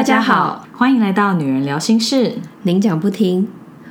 [0.00, 2.38] 大家好，欢迎来到女人聊心事。
[2.62, 3.46] 您讲不停，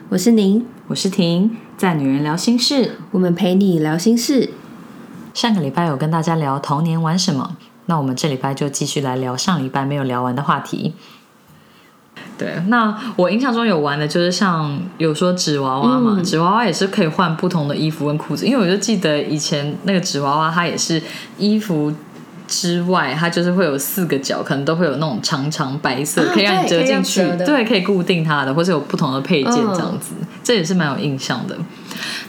[0.10, 4.50] 我是您，我是婷，在女人聊心事，我们陪你聊心事。
[5.36, 10.96] 上个礼拜有跟大家聊童年玩什么，那我们这礼拜就继续来聊上礼拜没有聊完的话题。
[12.40, 21.00] 对，那我印象中有玩的就是像有说纸娃娃嘛，纸娃娃也是可以换不同的衣服跟裤子，因为我就记得以前那个纸娃娃它也是
[21.38, 21.94] 衣服。
[22.50, 30.14] 之外，它就是会有四个角，可能都会有那种长长白色，可以让你折进去，对，可以固定它的，或者有不同的配件这样子，
[30.44, 31.56] 这也是蛮有印象的。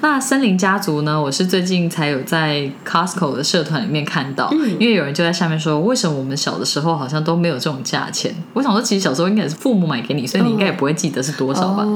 [0.01, 1.21] 那森林家族呢？
[1.21, 8.35] 我是最近才有在 Costco 的社团里面看到，因为有人就在下面说，为什么我们小的时候好像都没有这种价钱？
[8.55, 11.87] 我想说，其实小时候应该是父母买给你，所以你应该也不会记得是多少吧。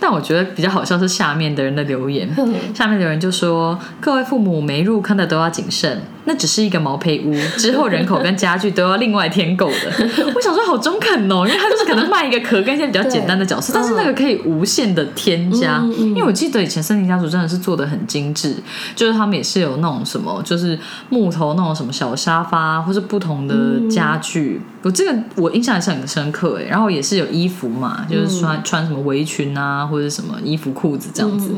[0.00, 2.28] 但我觉得比较好笑是下面的人的留言，
[2.74, 10.08] 下面的人就说：“各位父母没入坑的都要谨慎，那只是一个毛坯屋，之后人口跟家具都要另外添购的。
[10.34, 15.82] ”我想说好中肯哦，因为他就是可能卖一个壳跟一些比较简单的角色，但是那个可以无限的添加。
[15.98, 18.56] 因为我记得以前森林家族真的是做的很精致，
[18.94, 24.60] 就是他们也是有那种什么，就是木头那种什么小沙发，或是不同的家具。
[24.82, 26.64] 我这个我印象也是很深刻哎。
[26.64, 31.50] 然后也是有衣服嘛，就是穿穿什么围裙啊，或者什么衣服裤子这样子。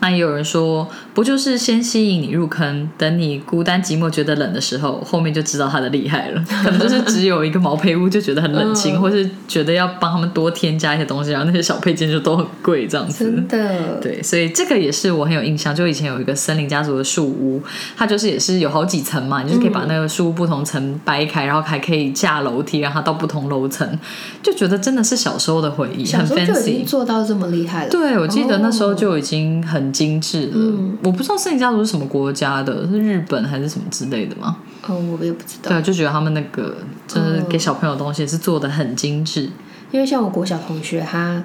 [0.00, 6.44] 那也有人说，不就是先吸引你入坑，等你孤单寂寞觉得冷的时候，后面就知道它的厉害了。
[6.62, 13.24] 可能就是只有一个毛坯屋就觉得很冷清，或是觉得要帮他们多添加一些东西，然后那些小配件就都很贵这样子。
[13.24, 15.74] 真的，对，所以这个也是我很有印象。
[15.74, 17.62] 就以前有一个森林家族的树屋，
[17.96, 23.98] 它就是也是有好几层嘛，你就是可以把那个树屋不同层掰开，然后还可以架楼梯，让它到不同楼层，
[24.42, 27.90] 就觉得真的是小时候的回忆，很 fancy，做到这么厉害了。
[27.90, 29.85] 对，我记得那时候就已经很。
[29.92, 30.58] 精致的，
[31.02, 34.56] 我不知道森林家族是什么国家的，是日本还是什么之类的吗？
[34.86, 35.70] 哦，我也不知道。
[35.70, 36.76] 对，就觉得他们那个
[37.08, 39.50] 就是给小朋友东西是做的很精致。
[39.90, 41.42] 因为像我国小同学，他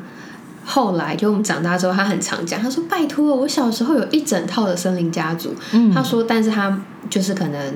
[0.65, 6.79] 后来就我们长大之后，他很常讲，他说：“拜托，我小时候有一整套的森林家族。”嗯他说：“但是他
[7.11, 7.73] 就是可能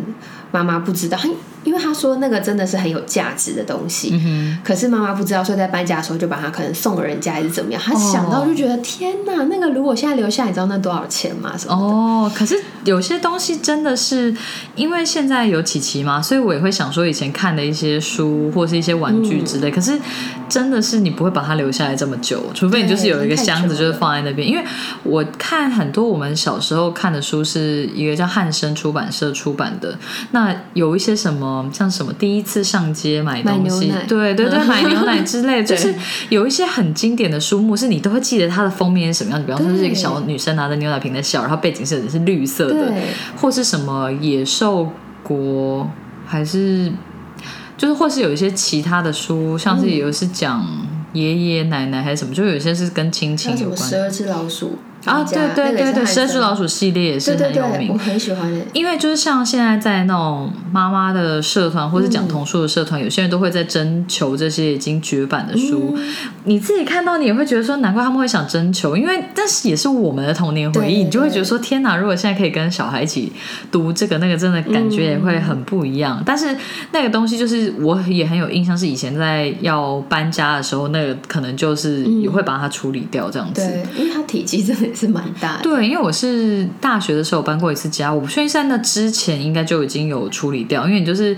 [0.51, 1.19] 妈妈不知道。”
[1.65, 4.21] 因为他说那个真的是很有价值的东西，
[4.63, 7.81] 可是妈妈不知道，所以在搬家的时候就把它可能送人家还是怎么样。
[7.83, 11.57] 他想到就觉得天哪，那个如果现在留下，你知道那多少钱吗？
[11.57, 14.31] 什么哦，可是有些东西真的是
[14.75, 19.71] 因为现在有琪琪嘛，所以我也会想说以前看的一些书或是一些玩具之类。
[19.71, 19.99] 可是
[20.47, 24.47] 真的是你不会把它留下来这么久，除非你就是有一个箱子，就是放在那边。
[24.47, 24.63] 因为
[25.01, 29.97] 我看很多我们小时候看的书是一个叫汉生出版社出版的，
[30.31, 31.69] 那有一些什么。
[31.71, 35.93] 像什么第一次上街买东西，对对对，买牛奶之类， 就是
[36.29, 39.45] 有一些很经典的书目，是你都会记得它的封面是什么样子。
[39.45, 42.93] 比方说是一个小女生拿着牛奶瓶在笑，然后背景是是绿色的，
[43.35, 44.89] 或是什么野兽
[45.23, 45.89] 国，
[46.25, 46.91] 还是
[47.77, 50.65] 就是或是有一些其他的书，像是有是讲
[51.13, 53.77] 爷爷奶奶还是什么，就有些是跟亲情有关。
[53.77, 54.77] 十二只老鼠。
[55.05, 58.51] 啊，对对对对，蛇鼠老鼠系列也是很有名，我很喜欢。
[58.73, 65.95] 因为就是像现在在那种妈妈的社团或是讲童书的社团，有些人都会在征求这些已经绝版的书。
[66.43, 71.95] 你自己看到你也会觉得说，难怪他们会想征求，因为但是也是我们的童年回忆，你就会觉得说，天哪！
[71.95, 73.31] 如果现在可以跟小孩一起
[73.71, 76.21] 读这个那个，真的感觉也会很不一样。
[76.25, 76.55] 但是
[76.91, 84.94] 那个东西就是我也很有印象，是以前在要搬家的时候，那个可能就是也会把它处理掉这样子，对，因为它体积真的。
[84.95, 91.35] 是蛮大的，对，因为我是大学的时候搬过一次家，我不确定在那之前应该就已经有处理掉，因为你就是，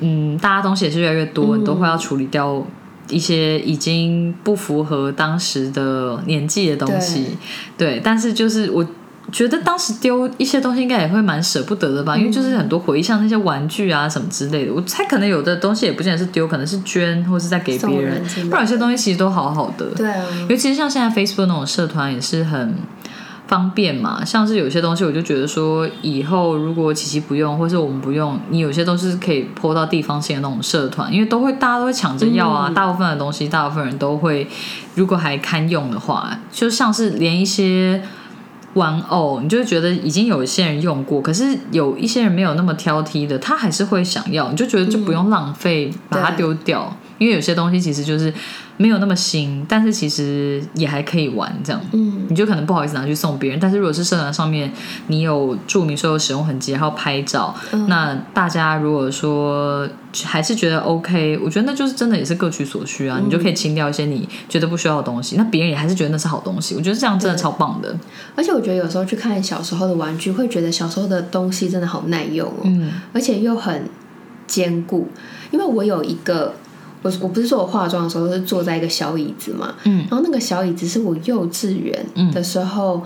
[0.00, 2.64] 嗯，大家东西也是越来越多，你都会要处理掉
[3.08, 7.36] 一些已经不符合当时的年纪的东西，
[7.76, 8.86] 对，但是就是我。
[9.30, 14.74] 觉得当时丢一些东西应该也会蛮舍不得的吧，因为就是很多回忆，像那些玩具啊什么之类的。
[14.74, 18.20] 我猜可能有的东西也不见得是丢，可能是捐或是在给别人。
[18.48, 19.86] 不然有些东西其实都好好的。
[19.94, 20.26] 对啊。
[20.48, 22.74] 尤其是像现在 Facebook 那种社团也是很
[23.46, 24.24] 方便嘛。
[24.24, 32.68] 像是有些东西，我就觉得说，以后如果琪琪不用，或是我们不用，你有些都是可以泼到地方性的那种社团，因为都会大家都会抢着要啊。
[32.74, 34.48] 大部分的东西，大部分人都会，
[34.96, 38.02] 如果还堪用的话，就像是连一些。
[38.74, 46.96] 玩偶，你就会觉得已经有一些人用过，可是有一些人没有那么挑剔的，他还是会想要，你就觉得就不用浪费，把它丢掉。
[47.18, 48.32] 因为有些东西其实就是
[48.80, 53.60] 没有那么新，但是其实也还可以玩，这样，嗯，你就可能不好意思拿去送别人。
[53.60, 54.72] 但是如果是社团上面
[55.08, 57.54] 你有注明说有使用痕迹，然后拍照，
[57.88, 59.86] 那大家如果说
[60.24, 63.20] 还是觉得 OK，我觉得那就是真的也是各取所需啊。
[63.22, 66.74] 你就可以清掉一些你觉得不需要的东西，那别人也还是觉得那是好东西。
[66.74, 67.94] 我觉得这样真的超棒的。
[68.34, 73.84] 而且我觉得有时候去看小时候的玩具，会觉得小时候的东西真的好耐用哦，嗯，而且又很
[74.46, 75.06] 坚固。
[75.50, 76.54] 因为我有一个。
[77.02, 83.02] 我我不是说我化妆的时候是坐在一个小椅子嘛，嗯然后那个小椅子是我幼稚园的时候。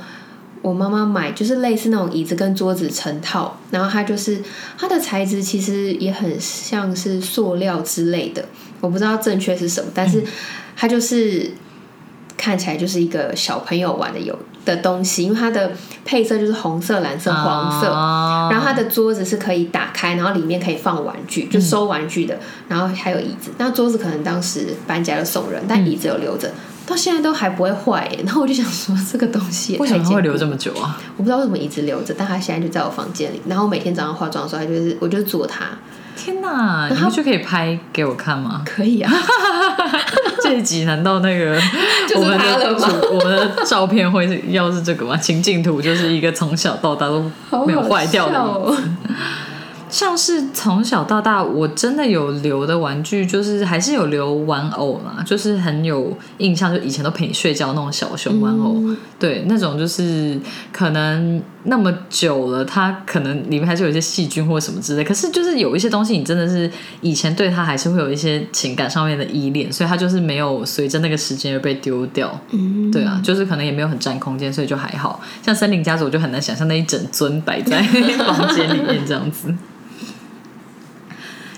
[0.63, 4.41] 我妈妈买就是类似那种椅子跟桌子成套，然后它就是
[4.79, 8.43] 它的材质其实也很像是塑料之类的，
[8.81, 10.25] 我不知道正确是什么，但是
[10.75, 11.51] 它就是
[12.45, 15.73] 看起来就是一个小朋友玩的有的东西，因为它的
[16.05, 22.39] 配色就是红色、蓝色、黄色，啊然后它的桌子是可以打开，然后里面可以放玩具，就收玩具的，
[22.69, 23.51] 然后还有椅子。
[23.57, 26.53] 那桌子可能当时搬家就送人，但椅子有留着，
[26.87, 28.21] 到现在都还不会坏耶。
[28.27, 31.01] 然后我就想说，这个东西也为什么会留这么久啊？
[31.17, 33.41] 我不知道为什么一直留着，但它现在就在我房间里。
[33.47, 35.71] 然后每天早上化妆的时候，它就是我就是做它，
[36.17, 38.63] 天哪，你回去可以拍给我看吗？
[38.65, 39.13] 可以啊，
[40.43, 41.59] 这一集难道那个
[42.17, 42.85] 我们的主
[43.15, 45.17] 我们的照片会是要是这个吗？
[45.17, 47.31] 情境图就是一个从小到大都
[47.67, 48.75] 没有坏掉的
[49.95, 58.83] 像是从小到大，我真的有留的玩具，就是还是有留玩偶嘛，就是很有印象，就以前都陪你睡觉那种小熊玩偶，
[59.21, 60.37] 对，那种就是
[60.73, 66.69] 可能那么久了，它可能里面还是有一些细菌或什么之类，可是就是有一些东西，你真的是
[67.01, 72.37] 以前对它还是会有一些情感上面的依恋，所以它就是没有随着那个时间而被丢掉。
[72.51, 75.21] 嗯，对啊，就是可能也没有很占空间，所以就还好。
[75.41, 77.81] 像森林家族，我就很难想象那一整尊摆在
[78.27, 79.55] 房间里面这样子。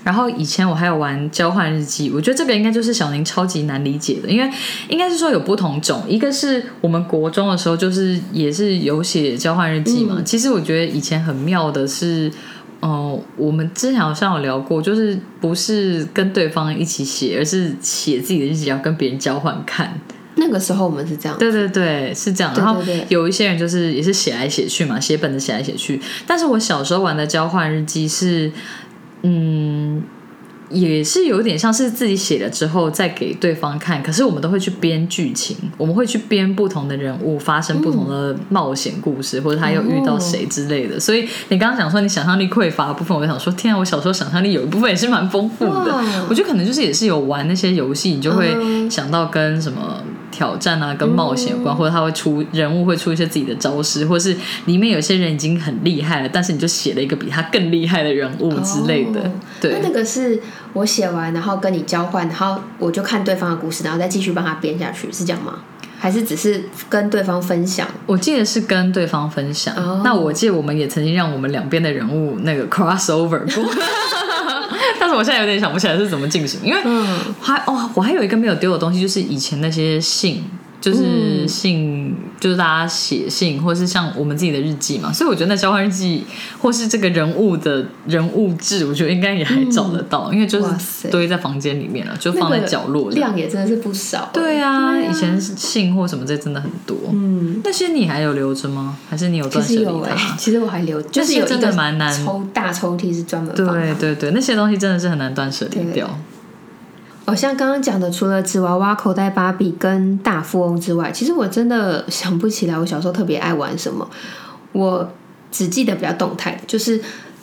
[0.07, 4.49] 然后以前我还有玩交换日记，我觉得这个应该就是小宁超级难理解的，因为
[4.89, 10.23] 应该是说有不同种，一个是我们国中的时候就是也是有写交换日记嘛。
[10.25, 12.31] 其实我觉得以前很妙的是，
[12.79, 19.99] 哦、我们之前好像有聊过，就是不是跟对方一起写，而是写自己的日记要跟别人交换看。
[20.37, 22.53] 那个时候我们是这样，对对对，是这样。
[22.55, 25.99] 对对然后有一些人就是也是写来写去嘛，写本子写来写去。
[26.27, 28.53] 但是我小时候玩的交换日记是，
[29.29, 30.03] 嗯，
[30.71, 41.01] 也是有点像是自己写了之后再给对方看，可是我们都会去编剧情，我们会去编不同的人物发生不同的冒险故事，或者他又遇到谁之类的。
[41.01, 46.05] 所以你刚刚讲说你想象力匮乏的部分，我就想说，天啊，我小时候想象力有一部分也是蛮丰富的。
[46.29, 50.03] 我觉得可能就是也是有玩那些游戏，你就会嗯想到跟什么。
[50.31, 54.37] 挑战啊，跟冒险有关，或者他会出人物会出一些自己的招式，或是
[54.67, 59.21] 里面有些人已经很厉害了，但是你就写了一个比他更厉害的人物之类的。
[59.21, 60.39] 哦对那，那个是
[60.75, 65.61] 我写完，然后跟你交换，然后我就看对方的故事，然后再继续帮他编下去，是这样吗？
[66.07, 67.85] 还是只是跟对方分享？
[68.07, 69.75] 我记得是跟对方分享。
[69.75, 73.65] 哦那我记得我们也曾经让我们两边的人物那个 crossover 过。
[75.01, 80.45] 但是我现在有点想不起来是怎么进行，因为嗯，还哦，我还有一个没有丢的东西，就是以前那些信，
[80.87, 85.13] 就是信，就是大家写信，或是像我们自己的日记嘛。
[85.13, 86.23] 所以我觉得那交换日记，
[86.63, 93.17] 或是这个人物的人物志，我觉得应该也还找得到，因为就是堆在房间里面了，就放在角落里。
[93.17, 94.31] 量也真的是不少。
[94.33, 96.97] 对啊，对啊以前信或什么这真的很多。
[97.11, 98.97] 嗯，那些你还有留着吗？
[99.11, 100.37] 还是你有其断舍离它？
[100.37, 103.53] 其实我还留，就是真个的蛮难抽大抽屉是专门。
[103.57, 103.67] 对
[103.99, 106.17] 对对，那些东西真的是很难断舍离对掉。
[107.27, 114.09] 哦，像刚刚讲的，除了纸娃娃、口袋芭比跟大富翁之外，其实我真的 想不起来我小时候特别爱玩什么。
[114.73, 115.13] 我
[115.51, 117.03] 只记得比较动态的，就是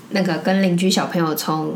[0.10, 1.76] 那个跟邻居小朋友从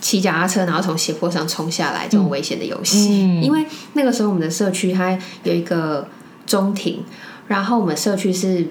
[0.00, 3.08] 骑脚踏车，然后从斜坡上冲下来这种危险的游戏。
[3.10, 6.06] 嗯因为那个时候我们的社区它有一个
[6.46, 7.02] 中庭，
[7.48, 8.66] 然后我们社区是。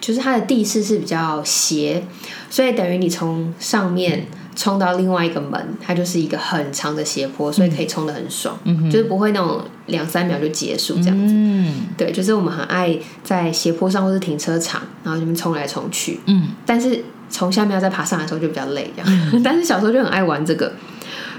[0.00, 2.04] 就是它的地势是比较斜，
[2.50, 8.58] 所以等于你从上面冲到另外一个门，它就是一个很长的斜坡，所以可以冲的很爽，
[8.90, 11.34] 就是不会那种两三秒就结束这样子。
[11.34, 16.20] 嗯对，就是我们很爱在斜坡上或是停车场，然后这边冲来冲去。
[16.26, 19.10] 嗯，但是从下面要再爬上来的时候就比较累，这样。
[19.42, 20.72] 但是小时候就很爱玩这个，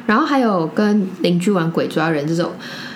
[0.06, 2.52] 然后还有跟邻居玩鬼抓人这种，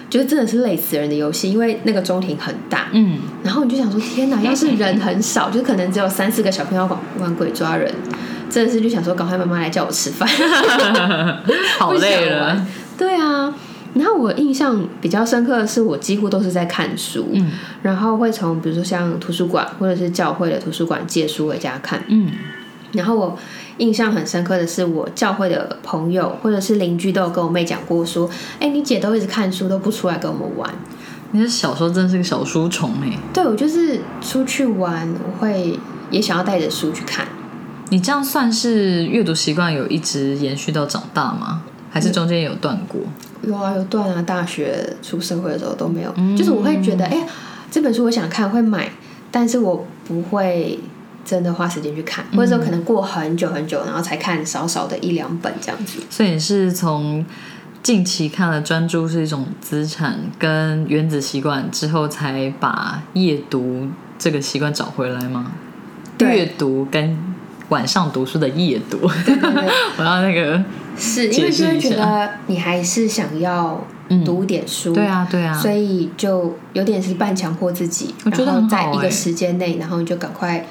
[0.09, 4.39] 就是真的是累死人的游戏，因为那个中庭很大，嗯，然后你就想说，天哪！
[4.43, 7.93] 要是人很少，就是可能只有三四个小朋友玩玩鬼抓人，
[8.49, 10.27] 真的是就想说，赶快妈妈来叫我吃饭，
[11.77, 12.65] 好累了。。
[12.97, 13.53] 对啊，
[13.93, 22.03] 然后我印象比较深刻的是，我几乎都是在看书，嗯然后会从比如说像图书馆或者是教会的图书馆借书回家看。
[22.07, 22.31] 嗯
[22.93, 23.37] 然后我
[23.77, 28.29] 印象很深刻的是，我教会的朋友或者是邻居都有跟我妹讲过，说
[28.59, 30.73] ：“哎，你姐都一直看书，都不出来跟我们玩。”
[31.31, 35.77] 你是小时候真的是个小书虫哎、对我就是出去玩，我会
[36.09, 37.27] 也想要带着书去看。
[37.89, 41.63] 你这样算是阅读习惯有一直延续到长大吗？
[41.89, 43.01] 还是中间有断过？
[43.43, 46.13] 有啊，有断啊，大学出社会的时候都没有。
[46.37, 47.27] 就是我会觉得，哎、
[47.69, 48.89] 这本书我想看，会买，
[49.29, 50.79] 但是我不会
[51.27, 55.99] 真的花时间去看，或者说可能过很久很久，然后才看少少的一两本这样子。
[56.09, 57.25] 所以你是从
[57.83, 65.51] 近期看了《专注是一种资产》跟《原子习惯》之后，才把夜读这个习惯找回来吗？
[66.17, 66.37] 对。
[66.37, 67.17] 阅读跟
[67.69, 68.97] 晚上读书的夜读，
[69.99, 70.63] 我要那个
[70.97, 80.65] 是因为就会觉得你还是想要嗯读点书，对啊对啊，所以就有点是半强迫自己，我觉得在一个时间内，然后你就赶快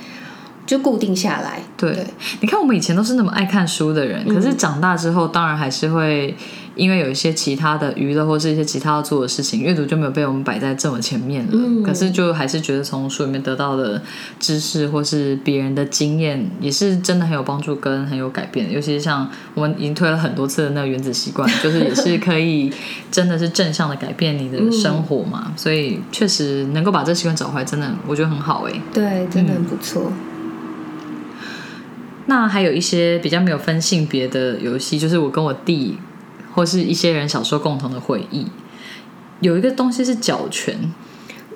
[0.66, 1.60] 就固定下来。
[1.76, 2.06] 对，
[2.40, 6.34] 你看我们以前都是那么爱看书的人，可是长大之后，当然还是会
[6.74, 11.50] 因为有一些其他的娱乐或是一些其他要做的事情，阅读就没有被我们摆在这么前面了。
[11.52, 14.02] 嗯可是就还是觉得从书里面得到的
[14.40, 18.72] 知识或是别人的经验，也是真的很有帮助跟很有改变。
[18.72, 22.72] 尤其是像我们已经推了很多次的那个原子习惯， 就是也是可以
[23.10, 25.52] 真的是正向的改变你的生活嘛。
[25.56, 30.10] 所以确实能够把这习惯找回来，真的我觉得很好哎、对，真的很不错。
[32.26, 35.96] 那还有一些比较没有分性别的游戏，就是我跟我弟
[36.54, 38.46] 或是一些人小时候共同的回忆。
[39.40, 40.74] 有一个东西是脚拳，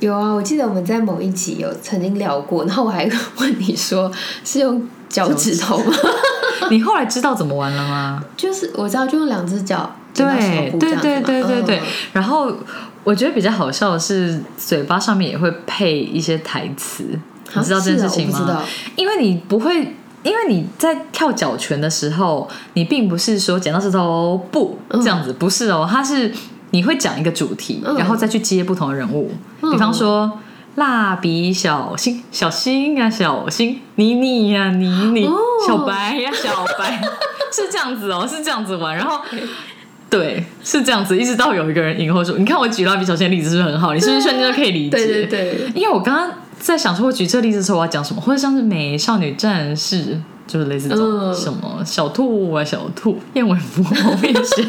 [0.00, 4.12] 有啊，我记得我们在某一集有曾经聊过，然后我还问你说
[4.44, 5.92] 是用脚趾头吗？
[6.70, 8.22] 你后来知道怎么玩了吗？
[8.36, 10.26] 就是我知道，就用两只脚对
[10.78, 11.82] 对对对对对嗯。
[12.12, 12.54] 然后
[13.02, 17.04] 我觉得比较好笑的是，嘴巴上面也会配一些台词，
[17.56, 18.62] 你知道这件事情吗？
[18.94, 19.96] 因为你不会。
[20.22, 26.32] 因为你在跳脚拳的时候，你并不是说剪刀石头布这样子，不是哦，它是
[26.70, 30.38] 你会讲一个主题，嗯然后再去接不同的人物，嗯比方说
[30.76, 35.36] 蜡笔小新，小新呀、小新，妮妮呀、妮妮，哦
[35.66, 37.00] 小白呀、小白，
[37.52, 39.20] 是这样子哦，是这样子玩，然后。
[40.08, 43.94] 对，是这样子，一直到有一个人赢后说：“你看我举蜡笔小新的例子是不是很好？
[43.94, 54.66] 你是不是瞬间就可以理解？”对对对，因为我刚刚在想说，我举这个例子的时候我要讲什么，或者像是美少女战士，就是类似这种、嗯什么小兔啊小兔燕尾服，我边想，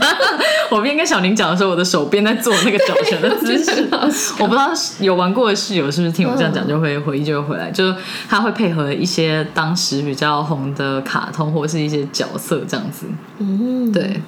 [0.72, 3.88] 我边跟小宁讲的时候，我的手边在做那个脚拳的姿势。
[4.40, 7.96] 我不知道有玩过的室友是不是听我这样讲就会回忆就会回来，就是
[8.30, 13.06] 他会配合一些当时比较红的卡通或是一些角色这样子。
[13.40, 14.22] 嗯，对，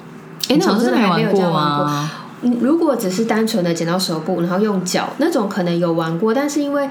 [0.48, 1.50] 哎，那我真的没有玩过。
[1.50, 2.10] 吗？
[2.42, 6.86] 嗯如果只是单纯的剪刀手部，然后用脚那种，可能有玩过，但是因为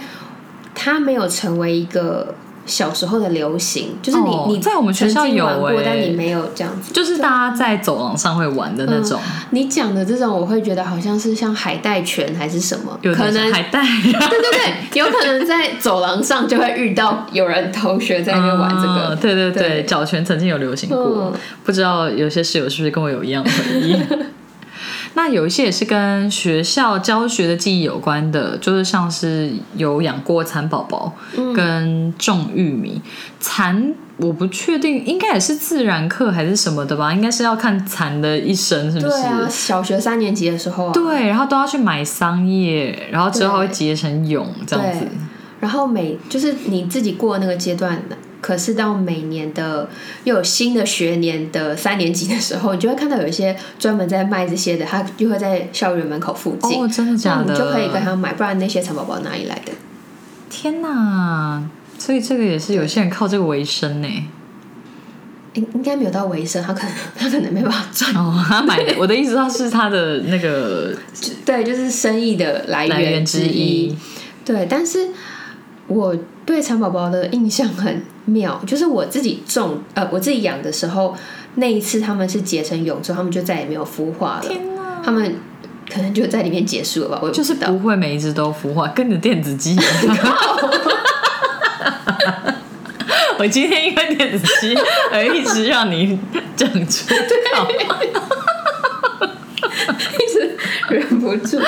[0.84, 2.36] 它没有成为一个
[2.66, 6.94] 小时候的流行，就是你、哦你在我们学校有玩过，欸但你没有这样子。
[6.94, 9.20] 就是大家在走廊上会玩的那种，
[9.52, 13.82] 你讲的这种，我会觉得好像是像海带拳还是什么，有可能海带。
[14.04, 19.16] 对对对，有可能在走廊上就会遇到有人同学在那边玩这个。
[19.16, 23.96] 嗯对对对，对脚拳曾经有流行过，嗯不知道有些室友是不是跟我有一样的回忆。
[25.16, 33.02] 那有一些也是跟学校教学的记忆有关的，就是像是有养过蚕宝宝嗯跟种玉米。
[33.40, 37.14] 蚕我不确定，应该也是自然课还是什么的吧？
[37.14, 39.10] 应该是要看蚕的一生，是不是？
[39.10, 45.06] 对啊，小学三年级的时候啊，对，然后都要去买桑叶，然后之后会结成蛹这样子。
[45.60, 48.02] 然后每就是你自己过那个阶段，
[48.44, 49.90] 可是到每年的
[50.26, 57.46] 又有新的学年的三年级的时候，你就会看到有一些专门在卖这些的，他就会在校园门口附近，哦，真的假的？
[57.48, 59.72] 那你就可以跟他买，不然那些蚕宝宝哪里来的？
[60.50, 61.64] 天哪！
[61.98, 64.08] 所以这个也是有些人靠这个为生呢。
[65.54, 68.14] 应应该没有到为生，他可能 他可能没办法赚。
[68.16, 70.94] 哦，他买的， 我的意思，他是他的那个
[71.46, 73.96] 对，就是生意的来来源之一。
[74.44, 75.10] 对，但是
[75.88, 81.16] 我对蚕宝宝的印象很妙，就是我自己种呃我自己养的时候，
[81.56, 85.02] 那一次他们是结成蛹之后，他们就再也没有孵化了，天哪！
[85.04, 85.36] 他们
[85.92, 87.54] 可能就在里面结束了吧，我就是。
[87.56, 90.18] 不会每一只都孵化，跟你的电子鸡一样。
[93.40, 94.78] 我今天因为电子鸡
[95.12, 96.18] 而一直让你
[96.56, 97.14] 讲出
[97.54, 97.68] 口。
[99.84, 100.58] 一直
[100.90, 101.60] 忍不住。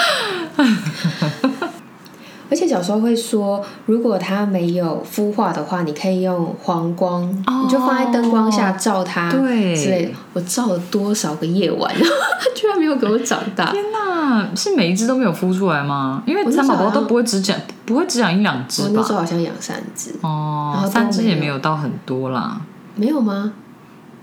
[2.50, 10.12] 而且小时候会说，如果它没有孵化的话，你可以用黄光，哦你就放在灯光下照它，对之类的。
[10.34, 12.06] 我照了多少个夜晚，它
[12.56, 13.72] 居然没有给我长大。
[13.72, 16.22] 天哪，是每一只都没有孵出来吗？
[16.26, 19.20] 因为蚕宝宝都不会只长，不会只养一两只我那时候？
[19.20, 22.62] 好像养三只，然哦三只也没有到很多啦。
[22.96, 23.54] 没有吗？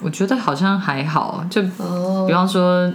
[0.00, 2.90] 我觉得好像还好，就哦比，方说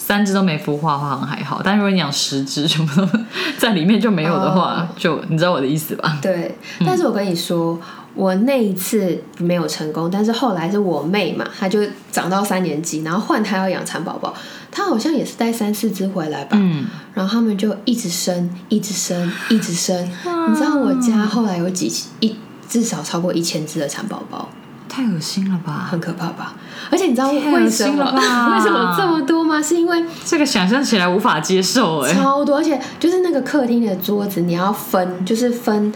[0.00, 1.60] 三只都没孵化的话，好像还好。
[1.62, 3.08] 但如果你养十只全部都
[3.58, 6.18] 在里面就没有的话，哦就你知道我的意思吧？
[6.22, 6.56] 对。
[6.86, 7.78] 但是我跟你说，
[8.14, 11.80] 我那一次没有成功，但是后来是我妹嘛，她就
[12.12, 14.32] 长到三年级，然后换她要养蚕宝宝，
[14.70, 16.56] 她好像也是带三四只回来吧。
[16.58, 20.02] 嗯，然后他们就一直生，一直生，一直生。
[20.48, 22.34] 你知道我家后来有几一
[22.68, 24.48] 至少超过一千只的蚕宝宝，
[24.88, 25.86] 太恶心了吧！
[25.90, 26.54] 很可怕吧？
[26.90, 29.62] 而且你知道为什么 为什么这么多吗？
[29.62, 35.92] 是因为这个想象起来无法接受哎、超多，而且就是那个客厅的桌子，你要分，就是分，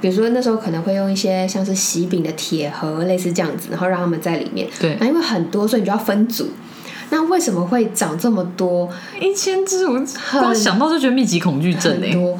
[0.00, 4.66] 比如说那时候可能会用一些像是喜饼的铁盒，类似这样子，然后让他们在里面。
[4.80, 6.48] 对那因为很多，所以你就要分组。
[7.12, 8.88] 那为什么会长这么多？
[9.20, 12.38] 一千只，我光想到就觉得密集恐惧症哎、很多。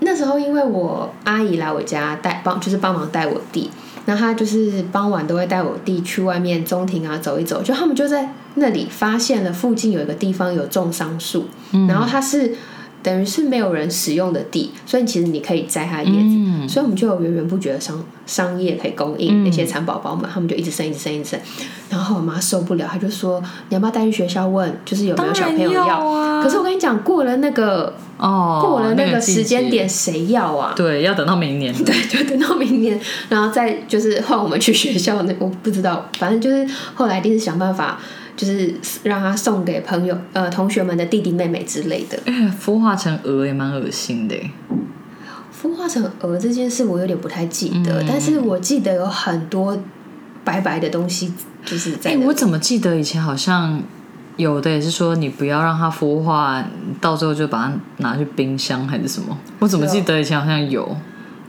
[0.00, 3.70] 那时候因为我阿姨来我家带帮，就是帮忙带我弟，
[4.06, 11.46] 然后他就是傍晚都会带我弟去外面中庭啊走一走，就他们就在那里发现了附近有一个地方有种桑树，
[11.88, 12.54] 然后它是。
[13.02, 21.40] 等于是没有人使用的地，所以其实你可以摘它的叶子，嗯所以我们就有源源不绝的商商业可以供应那些蚕宝宝们，他们就一直生，一直生，一直生。
[21.90, 30.72] 然后我妈受不了，她就说：“你要不要带去学校问，就是有没有小朋友要啊可是我跟你讲，过了那个哦，过了那个时间点，谁要啊？
[30.74, 31.74] 对，要等到明年。
[31.84, 35.20] 对，就等到明年，然后再就是换我们去学校。
[35.22, 37.98] 那我不知道，反正就是后来一定是想办法，
[38.36, 42.18] 就是让他送给朋友、呃同学们的弟弟妹妹之类的。
[42.24, 44.50] 哎、孵化成鹅也蛮恶心的欸。
[45.62, 49.78] 孵化成鹅这件事我有点不太记得，嗯但是我记得有很多
[50.44, 51.32] 白白的东西，
[51.64, 53.80] 就是在我怎么记得以前好像
[54.36, 56.64] 有的也是说你不要让它孵化，
[57.00, 59.38] 到最后就把它拿去冰箱还是什么？
[59.60, 60.96] 我怎么记得以前好像有？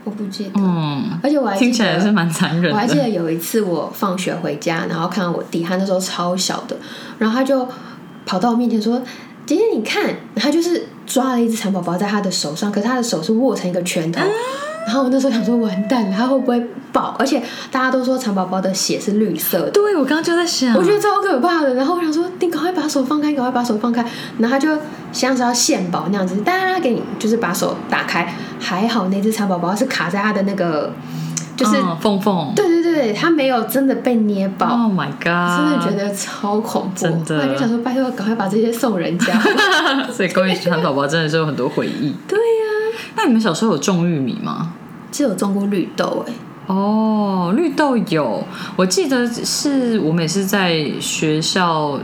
[0.04, 2.12] 我不记得，嗯，而且我还记听起来是得。
[2.12, 2.94] 蛮残忍我还记。
[2.96, 6.76] 得有一次我放学回家，然后看到我弟，他那时候超小的，
[7.18, 7.66] 然后他就
[8.26, 9.02] 跑到我面前说
[9.46, 14.20] ：“姐姐你看。”他就是抓了一只蚕宝宝在他的手上，可是他的手是握成一个拳头。
[14.86, 16.62] 然后我那时候想说完蛋了，他会不会
[16.92, 17.16] 爆？
[17.18, 21.74] 而且大家都说蚕宝宝的血是绿色的，对，我刚刚就在想，我觉得超可怕的。
[21.74, 24.04] 然后我想说，你赶快把手放开，赶快把手放开。
[24.38, 24.78] 然后他就
[25.12, 30.92] 像是要献宝那样子，当然他给你就是把手打开，还好那只蚕宝宝是卡在它的那个，
[31.56, 32.52] 就是、嗯缝缝。
[32.54, 34.66] 对对对，他没有真的被捏爆。
[34.66, 35.58] Oh my god！
[35.58, 39.32] 真的觉得超恐怖，真的就想说，拜托，赶快把这些送人家。
[40.12, 42.14] 所以关于蚕宝宝真的是有很多回忆。
[42.28, 42.63] 对呀、
[43.16, 44.72] 那你们小时候有种玉米吗？
[45.12, 46.32] 是有种过绿豆哎、
[46.66, 48.42] 哦，绿豆有，
[48.74, 51.96] 我记得是我们也是在学校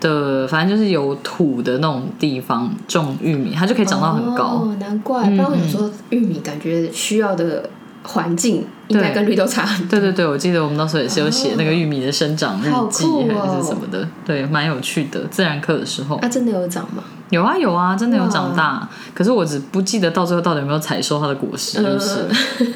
[0.00, 4.44] 的，反正就是有土的那种地方种玉米，它就可以长到很高。
[4.44, 5.22] 哦，难怪。
[5.30, 7.70] 不然我想说，玉米感觉需要的
[8.02, 9.98] 环境应该对跟绿豆茶很多。
[9.98, 15.24] 对对对，我记得我们那时候也是有写那个玉米的生长日记哦还是什么的，对，蛮有趣的。
[15.30, 17.02] 自然课的时候啊，真的有长吗？
[17.30, 22.26] 有啊有啊，真的有长大，可是我只不记得到最后到底有没有采收它的果实，就是。
[22.60, 22.74] 嗯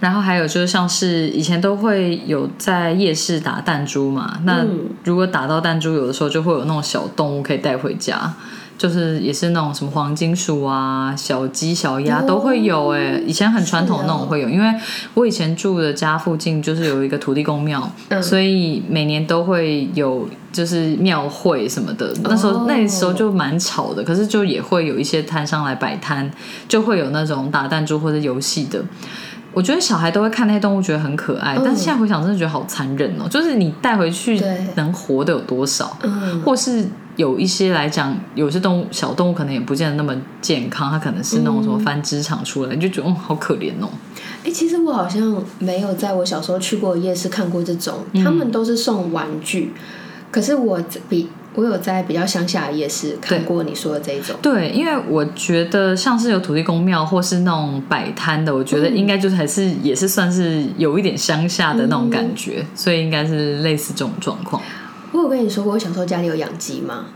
[0.00, 8.32] 然后还有就是像是以前都会有在夜市打弹珠嘛，那嗯如果打到弹珠，有的时候就会有那种小动物可以带回家，
[8.78, 14.72] 就是也是那种什么黄金鼠啊、小鸡、小鸭哦都会有哎、以前很传统那种会有，因为
[15.14, 22.14] 我以前住的家附近就是有一个土地公庙，嗯所以每年都会有就是庙会什么的。
[22.22, 26.30] 那时候、哦那时候就蛮吵的，可是就也会有一些摊商来摆摊，
[26.68, 28.80] 就会有那种打弹珠或者游戏的。
[29.54, 33.26] 我觉得小孩都会看那些动物，觉得很可爱，嗯但是现在回想，真的觉得好残忍哦。
[33.28, 34.40] 就是你带回去
[34.76, 36.86] 能活的有多少，嗯，或是
[37.18, 43.90] 有一些来讲，有些动物小动物可能也不见得那么健康，它可能是那种什么繁殖场出来，你就觉得哦好可怜哦。
[44.44, 49.72] 哎、其实我好像没有在我小时候去过夜市看过这种，嗯他们都是送玩具，
[50.30, 54.36] 可是我比我有在比较乡下的夜市看过你说的这一种。
[54.40, 64.62] 对，因为我觉得像是有土地公庙或是那种摆摊的，我觉得应该就是还是也是算是有一点乡下的那种感觉，所以应该是类似这种状况。
[65.12, 67.06] 我有跟你说过，我小时候家里有养鸡吗？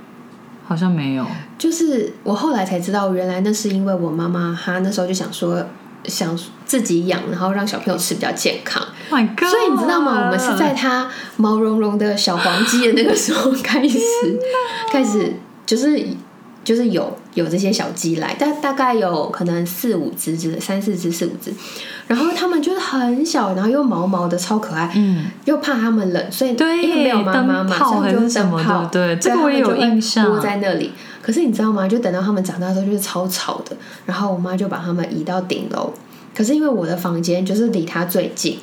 [0.64, 1.26] 好像没有，
[1.58, 5.66] 就是我后来才知道，原来那是因为我妈妈她那时候就想说，
[6.04, 8.82] 想自己养，然后让小朋友吃比较健康。
[9.10, 9.48] My God！
[9.48, 10.24] 所以你知道吗？
[10.24, 13.98] 我们是在它毛茸茸的小黄鸡的那个时候开始，
[14.90, 15.34] 开始
[15.66, 16.02] 就是
[16.64, 21.52] 就是有有这些小鸡来，但大概有可能四五只之类，三四只四五只，
[22.06, 30.92] 然后它们就是很小，然后又毛毛的，超可爱，嗯，又怕它们冷，所以对因为没有妈妈嘛，所以就还是什么灯泡，对这个我也有印象窝在那里。
[31.22, 31.86] 可是你知道吗？
[31.86, 35.92] 就等到它们长大之后，就是超吵的，然后我妈就把它们移到顶楼。
[36.34, 38.58] 可是因为我的房间就是离它最近，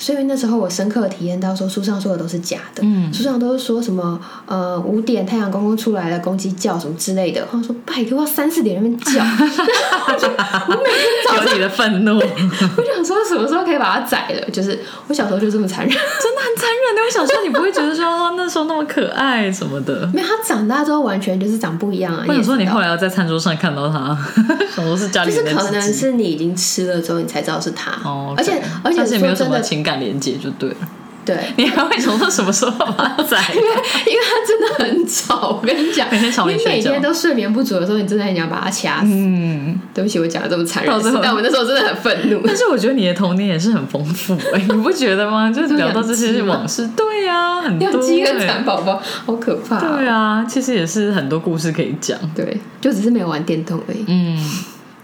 [0.00, 2.82] 所以那时候我深刻地体验到说书上说的都是假的。
[2.82, 7.46] 嗯书上都是说什么呃五点太阳公公出来了，公鸡叫什么之类的。
[7.52, 14.50] 他说拜托，要三四点那边叫，我 就我每天早上有你的愤怒，我想说什么时候可以把它宰了？
[14.50, 15.92] 就是我小时候就这么残忍。
[15.92, 17.02] 真的很残忍的。
[17.02, 20.08] 我小时候你不会觉得说哦那时候那么可爱什么的。
[20.14, 22.24] 没有，他长大之后完全就是长不一样啊。
[22.26, 24.16] 或者说你后来来要在餐桌上看到他，
[24.74, 27.90] 想说是家里就是可能是你已经吃了之后，你才知道是他。
[28.08, 30.76] 哦，而且而且是没有什说真的，么情感连接就对了。
[31.22, 33.38] 对，你还会想说什么时候把它宰？
[33.54, 33.68] 因为
[34.06, 39.08] 因为它真的很吵，我跟你讲，每天吵你每天都睡眠不足的时候，你真的很想把它掐死。
[39.10, 42.40] 嗯，对不起，我讲的这么残忍但我那时候真的很愤怒。
[42.46, 45.52] 但是我觉得你的童年也是很丰富哎、 你不觉得吗？
[45.52, 52.18] 就是聊到这些往事，对啊，很多、养鸡跟欸蚕宝宝好可怕、对啊，其实也是很多故事可以讲。
[52.34, 54.04] 对，就只是没有玩电动而已。
[54.08, 54.42] 嗯，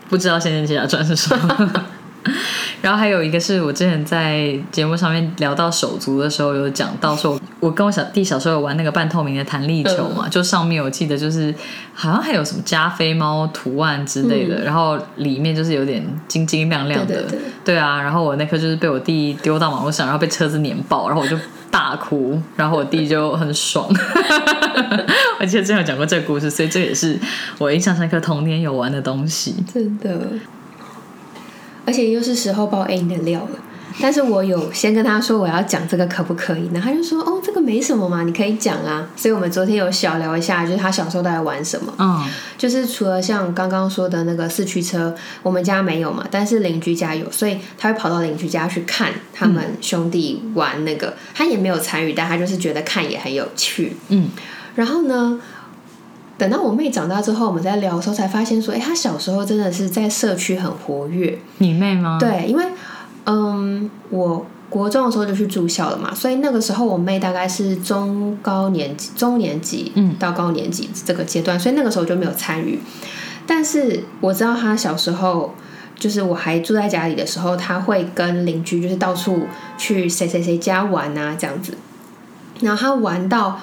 [0.08, 1.70] 不知道《仙剑奇侠传》是什么。
[2.82, 11.54] 然后还有一个是我之前在节目上面聊到手足的时候，有讲到说，我跟我小弟小时候有玩那个半透明的弹力球嘛，就上面我记得就是
[11.94, 18.00] 好像还有什么加菲猫图案之类的，然后里面就是有点晶晶亮亮的，对对对啊。
[18.00, 21.36] 然后我那颗就是被我弟丢到马路上，然后被车子碾爆，然后我就
[21.70, 23.88] 大哭，然后我弟就很爽。
[25.38, 27.18] 我记得之前有讲过这个故事，所以这也是
[27.58, 29.54] 我印象深刻童年有玩的东西。
[29.72, 30.18] 真的，
[31.86, 33.60] 而且又是时候爆 A 你的料了。
[33.98, 39.08] 但是我有先跟他说我要讲这个可不可以，然后他就说哦这个没什么嘛，你可以讲啊。
[39.16, 41.90] 所以我们昨天有小聊一下，就是他小时候都在玩什么。
[41.98, 42.22] 嗯，
[42.58, 53.96] 就是除了像刚刚说的那个四驱车，我们家没有嘛，但是邻居家有，所以他会跑到邻居家去看他们兄弟玩那个，他也没有参与，但他就是觉得看也很有趣。
[54.10, 54.28] 嗯，
[54.74, 55.40] 然后呢，
[56.38, 61.38] 等到我妹长大之后，我们在聊的时候才发现说，哎，她小时候真的是在社区很活跃。
[61.58, 62.64] 你妹吗？，对，因为
[63.24, 72.78] 嗯，我国中的时候就去住校了嘛，所以那个时候我妹大概是中高年级、中年级嗯到高年级这个阶段，所以那个时候就没有参与。
[73.46, 75.54] 但是我知道她小时候。
[75.98, 79.46] 就是我还住在家里的时候，她会跟邻居就是到处
[79.78, 81.72] 去谁谁谁家玩啊，这样子。
[82.60, 83.58] 然后她玩到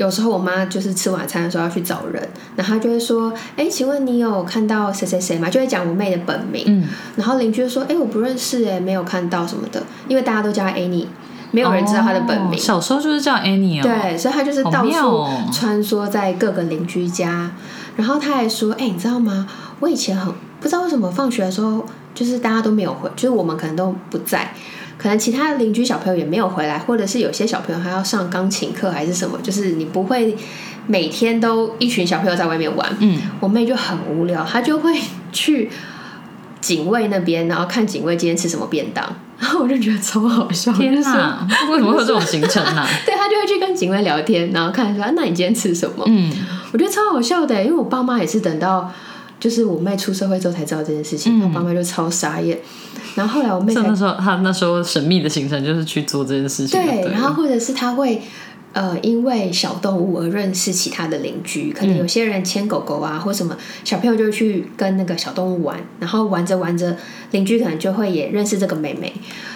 [0.00, 6.64] 有时候我妈就是吃晚餐的时候要去找人，然后她就会说：“哎，请问你有看到谁谁谁吗？”就会讲我妹的本名。
[6.66, 11.04] 嗯，然后邻居就说：“哎，我不认识哎，没有看到什么的，因为大家都叫她 Annie，
[11.50, 12.58] 没有人知道她的本名。
[12.58, 17.50] 哦小时候就是叫 Annie 哦。，对，所以她就是到处穿梭在各个邻居家。
[17.94, 19.46] 然后她还说：“哎，你知道吗？
[19.80, 21.84] 我以前很不知道为什么放学的时候，
[22.14, 24.54] 就是大家都没有回，就是我们可能都不在。”
[25.00, 30.36] 可能其他的邻居小朋友也没有回来，或者是有些小朋友还要上钢琴课还是什么，就是你不会
[30.86, 32.86] 每天都一群小朋友在外面玩。
[32.98, 34.94] 嗯，我妹就很无聊，她就会
[35.32, 35.70] 去
[36.60, 39.02] 警卫那边，然后看警卫今天吃什么便当，
[39.40, 40.70] 然后我就觉得超好笑。
[40.74, 42.86] 天就是哪，为什么会有这种行程呢？
[43.06, 46.04] 对她就会去跟警卫聊天，然后看说，啊那你今天吃什么？
[46.08, 46.30] 嗯，
[46.72, 48.92] 我觉得超好笑的，因为我爸妈也是等到
[49.40, 52.56] 就是我妹出社会之后才知道这件事情，嗯我爸妈就超傻眼。
[53.16, 56.80] 然后后来我妹那时候她那时候神秘的行程就是去做这件事情。
[56.80, 58.22] 对，对，然后或者是她会
[58.72, 66.96] 呃因为小动物而认识其他的邻居，可能有些人牵狗狗啊或什么，小朋友就去跟那个小动物玩，然后玩着玩着，
[67.32, 69.12] 邻居可能就会也认识这个妹妹，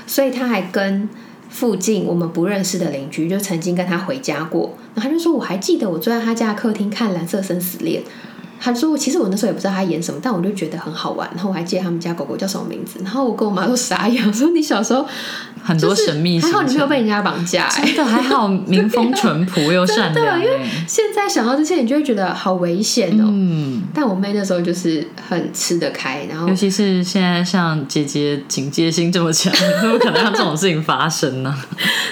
[0.07, 1.09] 所以她还跟。
[1.51, 8.03] 附近我们不认识的邻居就曾经跟他回家过，然后他就说我还记得我坐在他家的客厅看《蓝色生死恋》，
[8.61, 15.07] 他就说我其实我那时候也不知道他演什么，但我就觉得很好玩，然后我还记得他们家狗狗叫什么名字，然后我跟我妈都傻眼，我说你小时候
[15.63, 16.41] 很多神秘。
[16.45, 20.43] 还好你没有被人家绑架、欸，真的还好，民风淳朴又 善良。
[20.43, 23.25] 因为现在想到这些，你就会觉得好危险哦。
[23.29, 31.55] 嗯，但我妹那时候就是很吃得开，然后尤其是现在像姐姐警戒心这么强，怎 么可能让这种事情发生呢？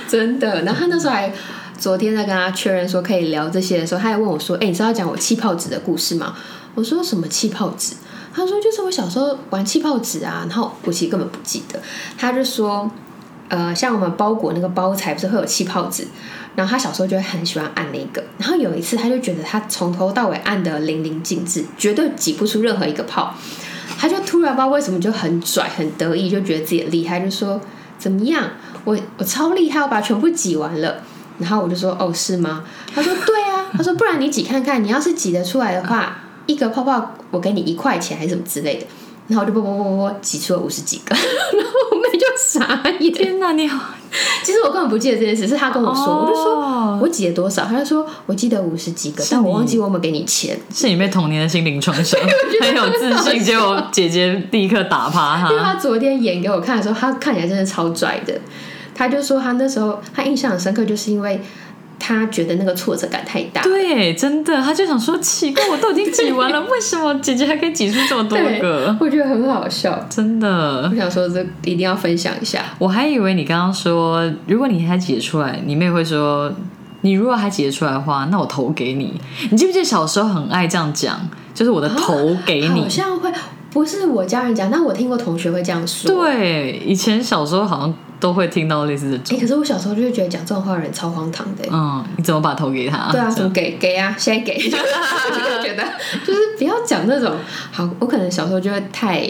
[0.08, 1.32] 真的，然后她那时候还
[1.82, 6.36] 昨天在跟他确认说可以聊这些的时候，他还问我说：“哎、你知道讲我气泡纸的故事吗？”
[6.76, 7.94] 我说：“什么气泡纸？”
[8.32, 11.82] 他说：“就是我小时候玩气泡纸啊。”然后我其实根本不记得，
[12.16, 12.88] 他就说。
[13.48, 16.06] 呃，像我们包裹那个包材不是会有气泡纸，
[16.54, 23.34] 然后他小时候就会很喜欢按那个，然后有一次他就觉得他从头到尾按的淋漓尽致，绝对挤不出任何一个泡，
[23.98, 27.60] 他就突然不知道为什么就很拽很得意，就觉得自己厉害，就说
[27.98, 28.42] 怎么样，
[28.84, 31.02] 我我超厉害，我把全部挤完了。
[31.42, 32.64] 然后我就说哦是吗？
[32.94, 38.86] 他说对啊，他说不然你挤看看，你要是挤得出来的话，一个泡泡我给你一块钱还是什么之类的。
[39.28, 43.12] 然后我就啵啵啵啵啵挤出了五十几个， 然后我妹就傻眼。
[43.12, 43.94] 天哪，你好！
[44.42, 50.58] 其实我根本不记得这件事，是他跟我说，哦我就说我挤了多少，他就说我记得五十几个，但我忘记我有没有给你钱。
[50.74, 52.20] 是你被童年的心灵创伤，
[52.60, 55.74] 很 有自信，结果姐姐立刻打趴因为他。
[55.74, 58.34] 他昨天演给我看的时候，他看起来真的超拽的。
[58.94, 61.40] 他就说他那时候他印象很深刻，就是因为
[61.98, 63.62] 他觉得那个挫折感太大。
[63.62, 68.96] 对，真的，他就想说奇怪，我都已经挤完了，为什么姐姐还可以挤出这么多对个？
[69.00, 70.04] 我觉得很好笑。
[70.10, 72.64] 真的我，想说这一定要分享一下。
[72.78, 76.52] 我还以为你刚刚说，如果你还挤得出来，你妹会说，
[77.02, 79.20] 你如果还挤得出来的话，那我投给你。
[79.50, 81.20] 你记不记得小时候很爱这样讲，
[81.54, 82.82] 就是我的头给你。
[82.82, 83.32] 好像会
[83.70, 86.10] 不是我家人讲，但我听过同学会这样说。
[86.10, 93.10] 对，以前小时候好像都会听到类似的哎、可是我小时候就会觉得讲这种话的人超荒唐的、嗯，你怎么把头给他？
[93.10, 94.14] 对啊，这样怎么给给啊？
[94.16, 95.82] 现在给， 就是觉得
[96.24, 97.34] 就是不要讲那种
[97.72, 99.28] 好，我可能小时候就会太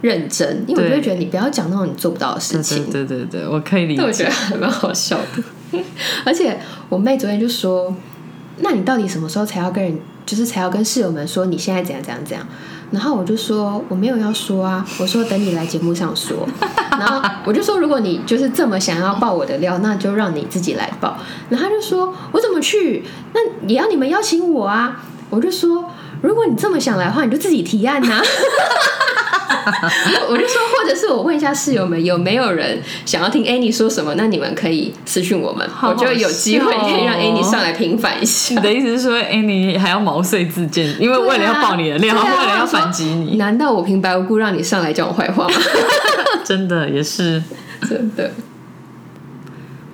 [0.00, 2.90] 认真，因为我就会觉得你不要讲那种你做不到的事情。
[2.90, 4.36] 对对对对，我可以理解但我觉得解。
[4.36, 5.80] 还蛮好笑的。
[6.24, 7.94] 而且我妹昨天就说
[8.58, 12.44] ：“那你到底什么时候才要跟人，就是才要跟室友们说你现在怎样怎样怎样？”
[12.90, 16.48] 然后我就说：“我没有要说啊，我说等你来节目上说。
[16.98, 21.16] ”然后我就说：“如果你就是这么想要爆我的料，那就让你自己来爆。”
[21.50, 23.04] 然后他就说：“我怎么去？
[23.34, 25.84] 那也要你们邀请我啊！”我就说
[26.22, 28.20] ：“如果你这么想来的话，你就自己提案呐、
[30.28, 38.60] 我就说，或者是我问一下室友们有没有人想要听 Annie 说什么，那你们可以私讯我们，好好我就有机会可以让 Annie 上来平反一下你。
[38.62, 45.54] 的意思是说 Annie 还要毛遂自荐，因为为了要爆你的料，对啊为了要反击你，难道我平白无故让你上来讲我坏话吗？
[46.44, 47.42] 真的也是。
[47.88, 48.30] 真的，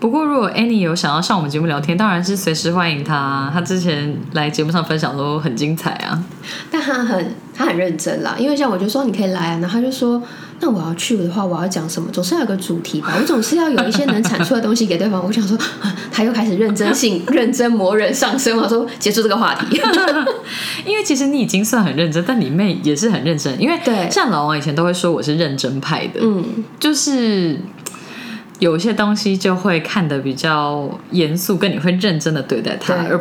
[0.04, 3.50] 不过，如果 Annie 有想要上我们节目聊天，当然是随时欢迎她。
[3.54, 6.22] 她之前来节目上分享都很精彩啊。
[6.70, 10.22] 但她很她很认真啦，因为像我就说你可以来啊，然后她就说
[10.60, 12.10] 那我要去的话，我要讲什么？
[12.12, 15.24] 总是要有个主题吧， 我总是要有一些能产出的东西给对方。
[15.24, 19.80] 我想说， 啊他又开始认真性、 认真磨人上升，我说结束这个话题。
[20.84, 23.58] 因为其实你已经算很认真，但你妹也是很认真。
[23.58, 27.58] 因为对像老王以前都会说我是认真派的，嗯，就是
[28.58, 33.20] 有些东西就会看得比较严肃，跟你会认真的对待它，而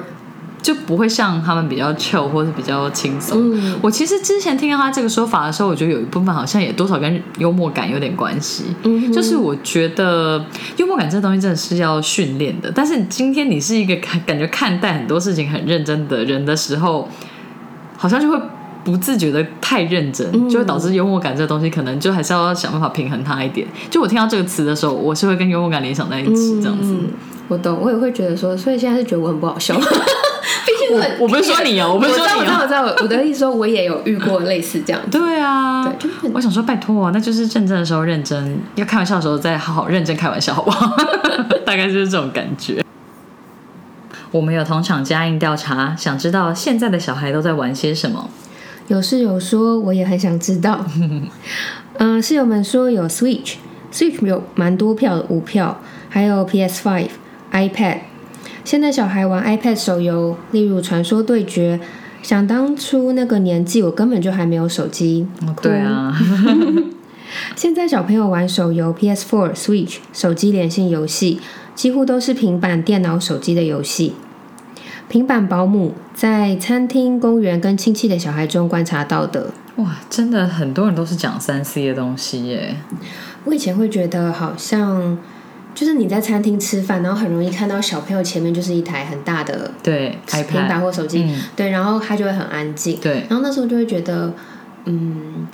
[0.61, 3.53] 就不会像他们比较 chill 或是比较轻松。
[3.53, 8.63] 嗯我其实之前听到他这个说法的时候，我觉得有一部分好像也多少跟幽默感有点关系。
[8.83, 10.45] 嗯就是我觉得
[10.77, 17.09] 幽默感这东西真的是要训练的，但是今天你是一个看感觉看待很多事情很认真的人的时候，
[17.97, 18.39] 好像就会
[18.83, 23.67] 不自觉的太认真，嗯就会导致幽默感这个东西可能就还是要想办法平衡它一点。
[23.89, 26.93] 就我听到这个词的时候，我是会跟幽默感联想在一起，这样子。
[26.93, 27.09] 嗯，
[27.47, 29.75] 我懂，我也会觉得说，所以现在是觉得我很不好笑。
[30.65, 32.95] 毕竟很我不是说你哦 我不是说你哦我知道，我知道，我。
[33.01, 35.17] 我的意思说，我也有遇过类似这样子。
[35.17, 40.95] 对啊，对就是很我想说，拜托，那就是认真的时候认真，要开玩笑的时候再好好认真开玩笑，好不好？
[41.65, 42.83] 大概就是这种感觉。
[44.31, 48.29] 我们有同场加印调查，想知道现在的小孩都在玩些什么。
[48.87, 50.85] 有室友说，我也很想知道。
[51.99, 57.09] 嗯、 室友们说有 Switch，Switch 有蛮多票的，五票，还有 PS Five、
[57.51, 57.99] iPad。
[58.63, 61.79] 现在小孩玩 iPad 手游，例如《传说对决》。
[62.21, 65.27] 想当初那个年纪，我根本就还没有手机。
[65.55, 66.17] 哭对啊，
[67.53, 71.41] 现在小朋友玩手游、PS4、Switch、手机连线游戏，
[71.75, 74.13] 几乎都是平板电脑、手机的游戏。
[75.13, 79.51] 平板保姆在餐厅、公园跟亲戚的小孩中观察到的。
[79.75, 82.75] 哇，真的很多人都是讲三 C 的东西耶。
[83.43, 85.15] 我以前会觉得好像
[85.75, 90.17] 就是你在餐厅吃饭，然后很容易看到小朋友前面就是一台很大的对
[90.49, 92.97] 平板或手机，嗯，对，然后他就会很安静。
[92.99, 94.33] 对，然后那时候就会觉得，
[94.85, 95.45] 嗯，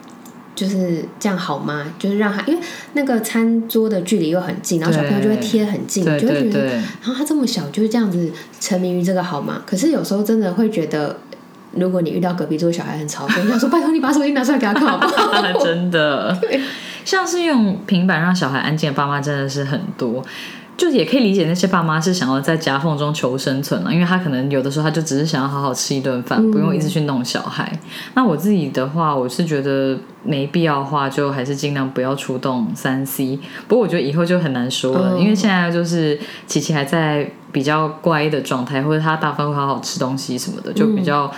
[0.59, 1.85] 就是这样好吗？
[1.97, 2.59] 就是让他，因为
[2.91, 9.61] 那个餐桌的距离又很近，然后小朋友就会贴很近，就会觉得，然后他这么小就是这样子沉迷于这个好吗？
[9.65, 11.15] 可是有时候真的会觉得，
[11.71, 15.41] 如果你遇到隔壁桌小孩很吵， 我想说拜托你把手机拿出来给他看好不好？
[15.63, 16.37] 真的，
[17.05, 20.21] 像是用平板让小孩安静的爸妈真的是很多。
[20.79, 27.69] 就也可以理解那些爸妈是想要在夹缝中求生存了，因为他可能有的时候他就只是想要好好吃一顿饭，嗯不用一直去弄小孩。
[28.13, 33.37] 那我自己的话，我是觉得没必要的话，就还是尽量不要出动三 C。
[33.67, 41.29] 不过我觉得以后就很难说了，嗯因为现在就是琪琪还在比较乖的状态，或者他大部分会好好吃东西什么的，就比较。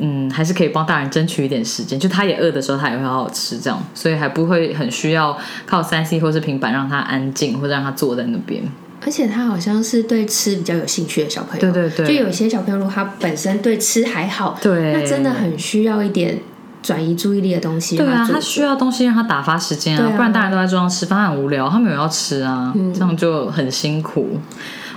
[0.00, 8.62] 嗯，还是可以帮大人争取一点时间，就他也饿的时候，他也会好好吃，这样，所以还不会很需要靠三 C 或是平板让他安静，或者让他坐在那边。
[9.04, 12.06] 而且他好像是对吃比较有兴趣的小朋友，对对对。
[12.06, 14.92] 就有些小朋友如果他本身对吃还好，对。
[14.92, 16.38] 那真的很需要一点
[16.82, 22.92] 转移注意力的东西对啊，他需要东西让他打发时间啊，不然大家都在桌上吃饭，很无聊，他们有要吃啊，嗯。
[22.92, 24.38] 这样就很辛苦。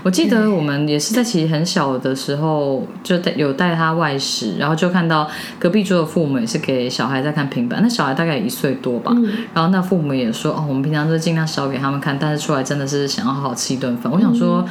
[0.03, 14.11] 我记得我们也是在其实很小的时候就带有带他外食，然后就看到隔壁桌的父母也是给小孩在看平板，那小孩大概一岁多吧，嗯然后那父母也说哦，我们平常都尽量少给他们看，但是出来真的是想要好好吃一顿饭。
[14.11, 14.65] 我想说。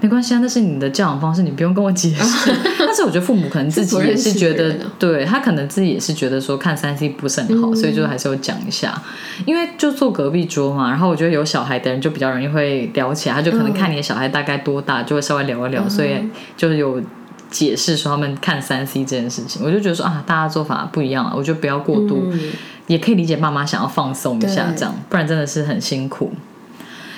[0.00, 2.52] 没关系啊，那是你的教养方式，你不用跟我解释。
[2.78, 9.02] 但是我觉得父母可能自己也是觉得对他可能自己也是觉得说看三 C 不是很好，所以就还是有讲一下。
[9.46, 16.10] 因为就坐隔壁桌嘛，然后我觉得有小孩的人就比较容易会聊起来，他就可能看你的小孩大概多大，就会稍微聊一聊，所以
[16.56, 17.02] 就是有
[17.50, 19.62] 解释说他们看三 C 这件事情。
[19.64, 22.52] 我就觉得说啊，大家做法不一样了，我觉得不要过度，嗯
[22.86, 26.32] 也可以理解爸妈想要放松一下这样，不然真的是很辛苦。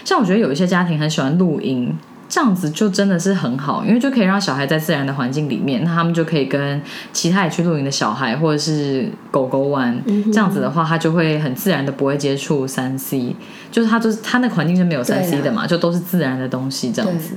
[0.04, 1.94] 像我觉得有一些家庭很喜欢露营。
[2.28, 6.80] 这样子就真的是很好，因为就可以让小孩在自然的环境里面，那他们就可以跟
[7.12, 9.98] 其他也去露营的小孩或者是狗狗玩。
[10.32, 13.34] 这样子的话，他就会很自然的不会接触三 C，
[13.70, 17.34] 就是他就是他那个环境是没有三 C 的嘛，就都是自然的东西这样子。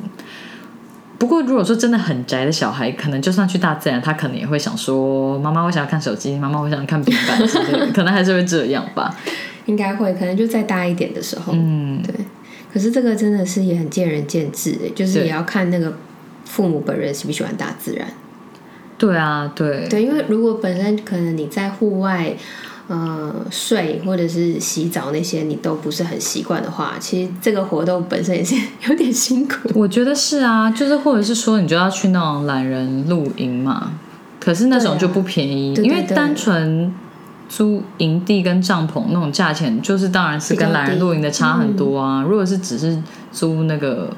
[1.17, 9.15] 不过如果说真的很宅的小孩，可能就算去大自然，他可能也会想说：“妈妈，我想要看手机，妈妈，我想要看平板之类的。”可能还是会这样吧。
[9.67, 12.13] 应该会，可能就再大一点的时候，嗯，对。
[12.71, 15.93] 可是这个真的是也很见仁见智就是也要看那个
[16.45, 18.07] 父母本人喜不喜欢大自然。
[18.97, 22.33] 对啊，对对，因为如果本身可能你在户外
[22.87, 28.55] 呃睡或者是洗澡那些你都不是很习惯的话，其实这个活动本身也是
[28.87, 29.69] 有点辛苦。
[29.73, 33.93] 我觉得是啊，就是或者是说你就要去那种懒人露营嘛，
[34.39, 36.93] 可是那种就不便宜，因为单纯。
[37.51, 42.23] 租营地跟帐篷那种价钱，就是当然是跟懒人露营的差很多啊。
[42.23, 42.97] 如果是只是
[43.29, 44.09] 租那个，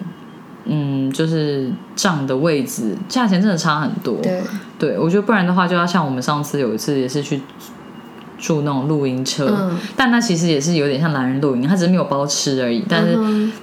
[0.66, 4.18] 嗯，就是帐的位置，价钱真的差很多。
[4.22, 4.44] 对，
[4.78, 7.42] 对我觉得不然的话，就要像我们上次有一次也是去。
[8.44, 12.84] 住那种露营车，但那其实也是有点像懒人露营，它只是没有包吃而已。
[12.90, 13.18] 但是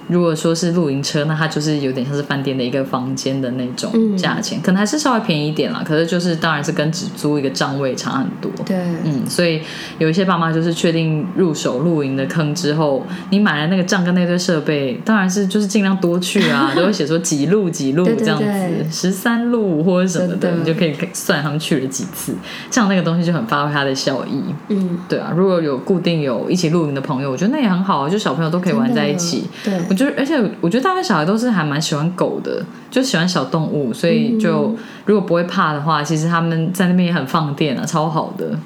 [0.07, 5.83] 如果说是露营车，那它就是有点像是饭店的一个房间的那种价钱，可能还是稍微便宜一点啦。
[5.85, 8.51] 可是就是当然是跟只租一个帐位差很多。
[8.65, 9.61] 对，嗯，所以
[9.99, 18.45] 有一些爸妈就是确定入手露营的坑之后，你买了那个帐跟那堆设备，当然是就是尽量多去啊， 都会写说几路几路这样子，
[18.89, 22.33] 十三路或者什么的，你就可以算他们去了几次，
[22.71, 24.41] 这样那个东西就很发挥它的效益。
[24.71, 29.47] 嗯，对啊，如果有固定有一起露营的朋友，我觉得那也很好啊，就小朋友都可以玩在一起。
[29.63, 38.57] 对，我觉得，而且我觉得大家小孩都是还蛮喜欢狗的，就喜欢小动物，所以就如果不会怕的话，其实他们在那边也很放电啊，超好的。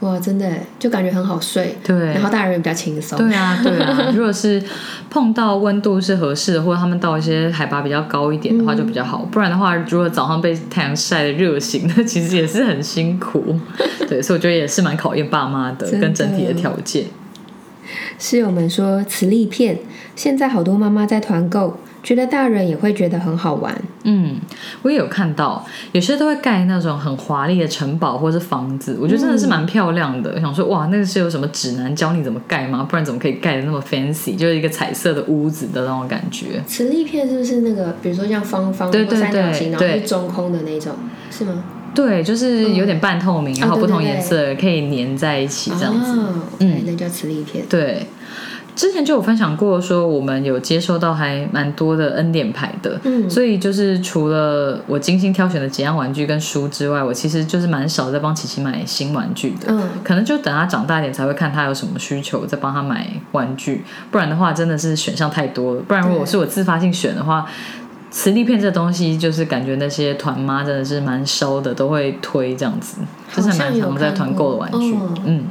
[0.00, 4.12] 哇，真的就感觉很好睡，对，然后大人也比较轻松，对啊，对啊。
[4.14, 4.62] 如果是
[5.10, 9.18] 碰到温度是合适的，或者他们到一些海拔比较高一点的话，就比较好。
[9.30, 13.58] 不然的话，如果早上被太阳晒的热醒，那其实也是很辛苦。
[14.08, 17.06] 对，所以我觉得也是蛮考验爸妈的跟整体的条件。
[18.20, 19.78] 室友们说磁力片，
[20.14, 21.76] 现在好多妈妈在团购。
[22.08, 23.78] 觉得大人也会觉得很好玩。
[24.04, 24.40] 嗯，
[24.80, 30.32] 我也有看到，有些都会盖那种很华丽的城堡或者是房子，我觉得真的是蛮漂亮的。
[30.34, 32.86] 我想说，哇，那个是有什么指南教你怎么盖吗？
[32.88, 36.62] 不然怎么可以盖的那么 fancy，就是一个彩色的屋子的那种感觉。
[36.66, 40.94] 磁力片是不是那个，比如说像方方或三角形，然后是中空的那种，
[41.30, 41.62] 是吗？
[41.94, 46.18] 对，就是有点半透明，然后不同颜色可以粘在一起这样子。
[46.60, 47.66] 嗯，那叫磁力片。
[47.68, 48.06] 对。
[48.78, 65.82] 之前就有分享过，说我们有接收到还蛮多的恩典牌的，嗯，所以就是除了我精心挑选的几样玩具跟书之外，我其实就是蛮少在帮琪琪买新玩具的，嗯，可能就等他长大一点才会看他有什么需求再帮他买玩具，不然的话真的是选项太多了。
[65.82, 67.44] 不然如果是我自发性选的话，
[68.12, 72.98] 磁力片这东西就是感觉那些团妈真的是蛮烧的，都会推这样子，
[73.34, 75.44] 就是蛮常在团购的玩具，嗯。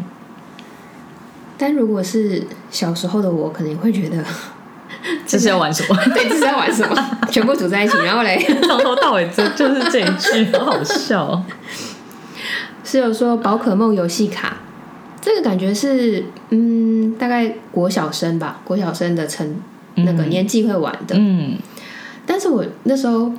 [1.58, 4.24] 但如果是小时候的我，可能会觉得
[5.26, 5.96] 这是要玩什么？
[6.14, 6.96] 对，这是要玩什么？
[7.32, 11.44] 全部组在一起，然后嘞，从头到尾就就是这一句，好好笑。
[12.84, 14.58] 室友说宝可梦游戏卡，
[15.20, 19.56] 这个感觉是嗯，大概国小生吧，国小生的成
[19.96, 21.16] 那个年纪会玩的。
[21.18, 21.58] 嗯，
[22.26, 23.32] 但是我那时候，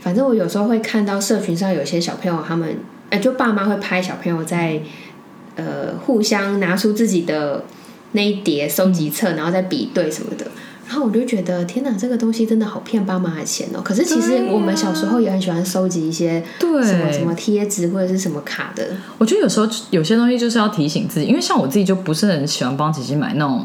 [0.00, 2.76] 反正我有时候会看到社群上有些小朋友，他们
[3.10, 4.80] 哎，就爸妈会拍小朋友在。
[5.64, 7.64] 呃，互相拿出自己的
[8.12, 10.46] 那一叠收集册，然后再比对什么的，
[10.88, 13.80] 然后我就觉得天哪，这个东西真的好骗爸妈的钱哦。
[13.82, 18.88] 可是其实我们小时候也很喜欢收集一些对什么什么贴纸或者是什么卡的。
[19.18, 23.64] 我觉得有时候有些东西就是要提醒自己，因为像我自己就不是很喜欢帮姐姐买那种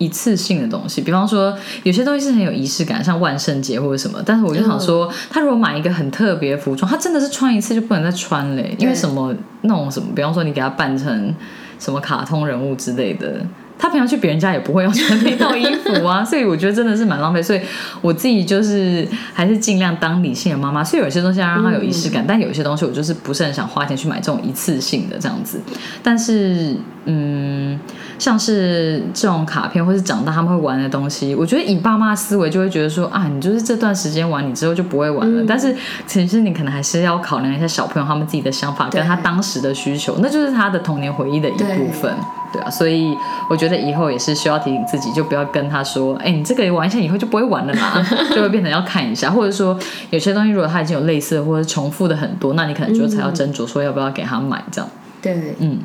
[0.00, 4.20] 一次性的东西，比方说有些东西是很有仪式感，像万圣节或者什么。
[4.26, 9.32] 但是我就想说，他如果买一个很特别服装，他真的是穿一次就不能再穿嘞，因为什么？
[9.62, 11.34] 那种什么，比方说你给他扮成
[11.78, 13.44] 什么卡通人物之类的，
[13.78, 17.42] 他平常去别人家也不会要穿那套衣服啊，所以我觉得真的是蛮浪费。
[17.42, 17.60] 所以
[18.00, 25.60] 我自己就是还是尽量当理性的妈妈，所以有些东西要让他有仪式感，但有些东西我就是不是很想花钱去买这种一次性的这样子。
[26.02, 26.74] 但是
[27.04, 27.78] 嗯。
[28.18, 35.42] 像是这种卡片，或是长大他们会玩的东西，我觉得以爸妈思维就会觉得说啊，你就是这段时间玩，你之后就不会玩了。
[35.48, 35.74] 但是
[36.06, 42.14] 其实你可能还是要考量一下小朋友他们自己的想法，跟他当时的需求，那就是他的童年回忆的一部分，
[42.52, 42.68] 对啊。
[42.68, 43.16] 所以
[43.48, 49.74] 我觉得以后也是需要提醒自己，就不要跟他说，哎，你这个玩一下以后就不会玩了啦， 就会变成要看一下，或者说
[50.10, 54.90] 有些东西如果他已经有类似的或者重复的很多，那你可能就才要斟酌说要不要给他买这样。
[55.22, 55.78] 对，嗯。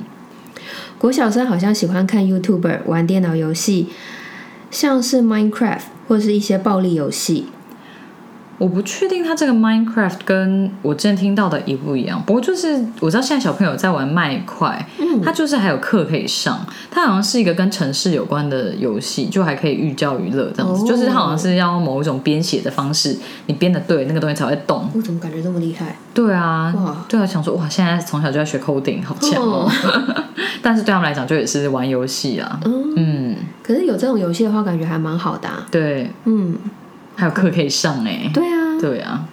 [0.98, 3.89] 国小生好像喜欢看 YouTuber 玩电脑游戏，
[4.72, 7.48] 像是 Minecraft，或是一些暴力游戏。
[8.58, 24.89] 我不确定它这个 Minecraft 跟我之前听到的一不一样，不过就是我知道现在小朋友在玩麦块，嗯，它就是还有课可以上，它好像是一个跟城市有关的游戏，就还可以寓教于乐这样子，就是它好像是要某一种编写的方式，你编的对，那个东西才会动。
[24.93, 25.97] 我怎么感觉这么厉害？
[26.14, 26.74] 对啊，
[27.10, 29.70] 对啊，想说哇，现在从小就在学 coding，好强哦。
[30.62, 32.60] 但是对他们来讲，就也是玩游戏啊。
[32.95, 35.49] 嗯，可是有这种游戏的话，感觉还蛮好的。
[35.70, 36.56] 对，嗯。
[37.16, 39.28] 还有课可以上哎，对啊，对啊。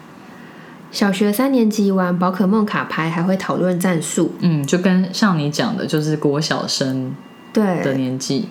[0.90, 4.34] 小学三年级玩宝可梦卡牌，还会讨论战术。
[4.40, 7.14] 嗯，就跟像你讲的，就是国小生
[7.52, 8.48] 对的年纪。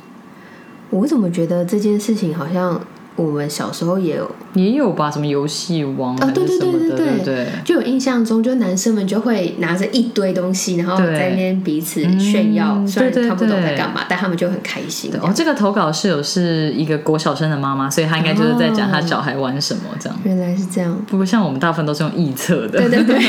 [0.90, 2.82] 我怎么觉得这件事情好像？
[3.22, 15.12] 我们小时候也有也有吧，什么游戏王啊，对对对对对对，就有印象中，就男生们就会拿着一堆东西，然后在那边彼此炫耀，虽然看不懂在干嘛，但他们就很开心。
[15.22, 20.20] 哦，这个投稿室友是一个国小生的妈妈，所以她应该就是在讲她小孩玩什么这样。
[20.24, 22.80] 原来是这样，不过像我们大部分都是用臆测的。
[22.80, 23.22] 对对对，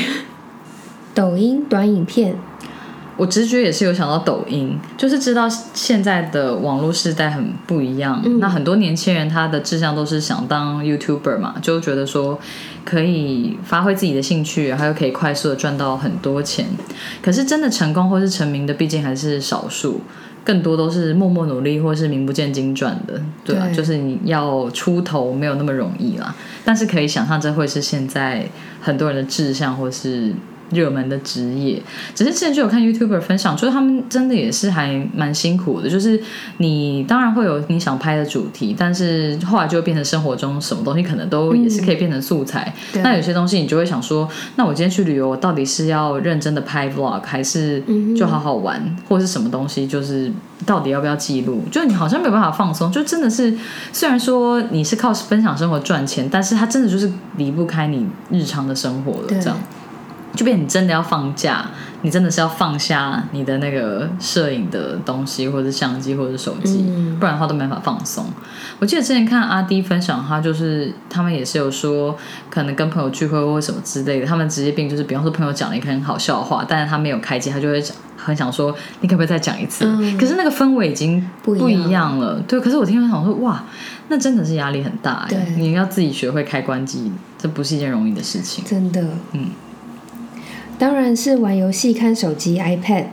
[1.14, 2.34] 抖音短影片。
[3.22, 8.20] 我直觉也是有想到抖音，就是知道现在的网络时代很不一样。
[8.40, 12.40] 那很多年轻人他的志向都是想当 YouTuber 嘛，就觉得说
[12.84, 16.66] 可以发挥自己的兴趣，然后又可以快速的赚到很多钱。
[17.22, 20.00] 可是真的成功或是成名的，毕竟还是少数，
[20.44, 23.22] 更多都是默默努力或是名不见经传的。
[23.44, 26.34] 对啊，就是你要出头没有那么容易啦。
[26.64, 28.48] 但是可以想象，这会是现在
[28.80, 30.34] 很多人的志向或是。
[30.72, 31.80] 热门的职业，
[32.14, 35.88] 只是之前就有看 YouTuber 分享，就是他们真的也是还蛮辛苦的。
[35.88, 36.20] 就是
[36.58, 42.72] 你当然会有你想拍的主题，但是后来就会变成生活中什么东西可能都也是可以变成素材。
[43.02, 47.82] 那有些东西你就会想说，那我今天去旅游，我到底是要认真的拍 Vlog，还是
[48.16, 50.32] 就好好玩，或是什么东西，就是
[50.64, 51.62] 到底要不要记录？
[51.70, 53.54] 就你好像没有办法放松，就真的是
[53.92, 59.58] 虽然说你是靠分享生活赚钱，但是它真的就是离不开你日常的生活了，这样。
[60.34, 61.66] 就变你真的要放假，
[62.02, 66.84] 你真的是要放下你的那个摄影的东西，或者相机，或者手机，
[67.20, 68.24] 不然的话都没法放松。
[68.78, 72.16] 我记得之前看阿迪分享，他就是他们也是有说，
[72.50, 77.82] 可能跟朋友聚会或什么之类的，他们职业病就是，比方说朋友讲了一个很好笑的话，但是他没有开机，他就会
[78.16, 79.84] 很想说，你可不可以再讲一次？
[80.18, 82.40] 可是那个氛围已经不一样了。
[82.48, 83.62] 对，可是我听他想说，哇，
[84.08, 85.26] 那真的是压力很大。
[85.28, 88.64] 对，你要自己学会开关机，这不是一件容易的事情。
[88.64, 89.00] 真的，
[89.32, 89.50] 嗯。
[90.82, 93.04] 当然是玩游戏、看手机、iPad，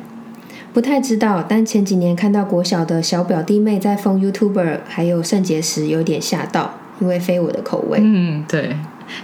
[0.74, 1.46] 不太知道。
[1.48, 8.00] 但前几年看到国小的小表弟妹在封 YouTuber，还有圣洁时，有点吓到，因为非我的口味。
[8.02, 8.76] 嗯，对，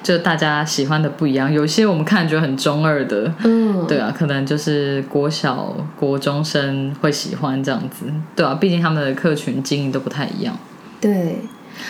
[0.03, 1.51] 就大家喜欢的不一样。
[1.51, 10.55] 有些我们看觉得很中二的，嗯，对啊，可能就是国小、国中生会喜欢这样子，对啊，毕竟他们的客群经营都不太一样。
[11.01, 11.39] 对，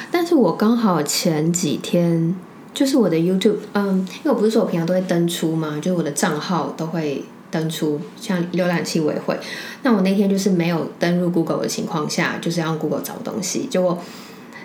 [0.10, 2.34] 但是我刚好前几天。
[2.76, 9.40] 就是我的 YouTube，嗯，因为我不是说我平常都会登出嘛，就是我的账号都会登出，像浏览器我也会。
[9.82, 13.98] 那我那天就是没有登入 Google 的情况下，就是要用 Google 找东西，结果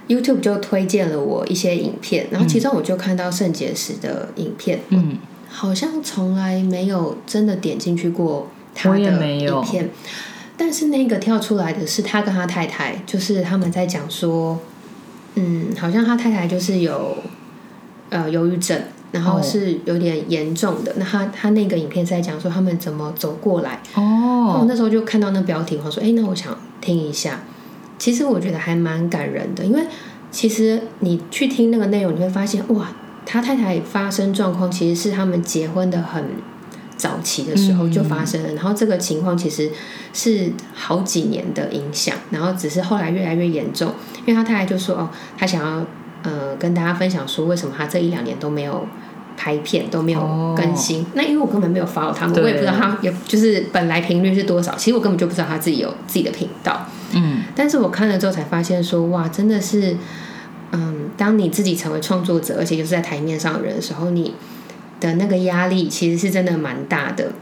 [0.08, 5.16] YouTube 就推荐了我一些影片，然后其中我就看到圣结石的影片，嗯，
[5.48, 8.98] 好像从来没有真的点进去过他的
[9.28, 9.88] 影片，
[10.56, 14.58] 但是那个跳出来的是他跟他太太，就是他们在讲说，
[15.36, 17.16] 嗯，好像他太太就是有。
[18.10, 18.76] 呃，忧郁症，
[19.12, 20.92] 然后是有点严重的。
[20.96, 23.80] 那他他那个影片是在讲说他们怎么走过来。
[23.94, 27.40] 哦，我那时候就看到那标题，我说：“哎，那我想听一下。”
[27.98, 29.82] 其实我觉得还蛮感人的，因为
[30.32, 32.88] 其实你去听那个内容，你会发现，哇，
[33.24, 36.24] 他太太发生状况其实是他们结婚的很
[36.96, 39.70] 早期的时候就发生了，然后这个情况其实
[40.12, 43.92] 是好几年的影响，然后只是后来越来越严重，
[44.26, 45.08] 因为他太太就说：“哦，
[45.38, 45.86] 他想要。”
[46.22, 48.86] 呃，跟大家分享说，为什么他这一两年都没有
[49.36, 51.06] 拍片，都没有更新？
[51.14, 54.74] 那因为我根本没有 follow 他们，我也不知道他，也就是本来频率是多少。
[54.76, 56.86] 其实我根本就不知道他自己有自己的频道。
[57.14, 59.96] 嗯，但是我看了之后才发现，说哇，真的是，
[60.72, 64.34] 嗯，当你自己成为创作者，而且就是在台面上的人的时候，你
[65.00, 67.32] 的那个压力其实是真的蛮大的。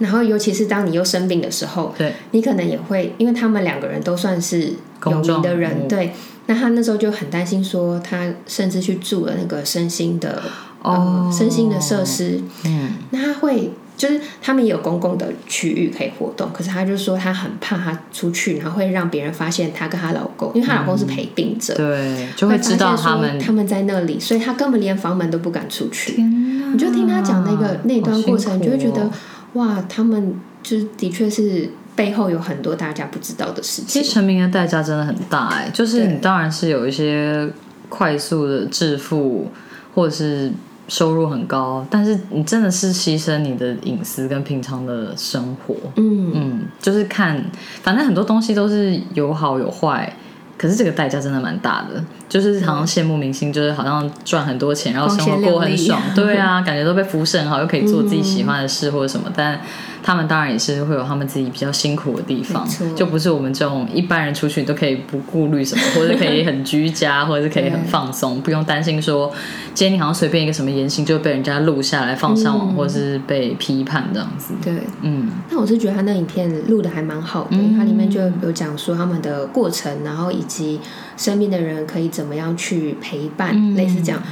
[0.00, 4.72] 然后，尤其是当你又生病的时候，对，你可能也会，因为他们两个人都算是
[5.04, 6.12] 有名的人，对。
[6.46, 10.42] 那他那时候就很担心，说他甚至去住了那个身心的
[10.82, 12.40] 呃身心的设施。
[12.64, 26.22] 嗯，那他会就是他们也有公共的区域可以活动，可是他就说他很怕他出去，然后会让别人发现他跟她老公，因为她老公是陪病者，对，就会知道他们他们在那里，所以他根本连房门都不敢出去。
[26.22, 29.10] 你就听他讲那个那段过程，你就会觉得
[29.54, 33.86] 哇，他们就是的确是背后有很多大家不知道的事情。
[33.88, 37.48] 其实成名的代价真的很大哎，就是你当然是有一些
[37.88, 39.50] 快速的致富，
[39.94, 40.52] 或者是
[40.88, 45.74] 收入很高，但是你真的是牺牲你的隐私跟平常的生活。
[45.96, 47.42] 嗯嗯，就是看，
[47.82, 50.12] 反正很多东西都是有好有坏。
[50.58, 59.60] 可是这个代价真的蛮大的，就是好像羡慕明星，就是好像赚很多钱，然后生活过很爽， 对啊，感觉都被服侍很好，又可以做自己喜欢的事或者什么，但。
[60.06, 69.28] 他们当然也是会有他们自己比较辛苦的地方，就不是我们这种一般人出去都可以不顾虑什么，或者可以很 居家，或者是可以很放松，不用担心说
[69.74, 74.54] 今天你好像随便一个什么言行就被人家录下来放上网，或者是被批判这样子。
[74.62, 75.28] 对，嗯。
[75.50, 80.80] 那我是觉得他那影片录的还蛮好的，它里面就有讲说他们的过程，然后以及
[81.16, 84.22] 身边的人可以怎么样去陪伴，类似这样。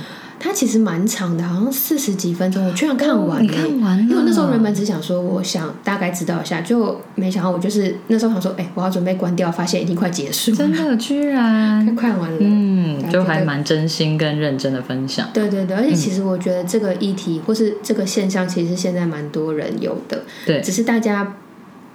[0.45, 3.51] 它其实蛮长的，好像四十几分钟，我居然看完了。
[3.51, 10.57] 看完了，因为那时候原本只想说，我想大概知道一下，就没想到我就是那时候想说，哎，我要准备关掉，发现已经快结束了。
[10.59, 12.36] 真的，居然 看完了。
[12.38, 15.26] 嗯，就还蛮真心跟认真的分享。
[15.32, 20.24] 对对对，而且其实我觉得这个议题或是这个现象，其实现在蛮多人有的。
[20.45, 21.36] 对，只是大家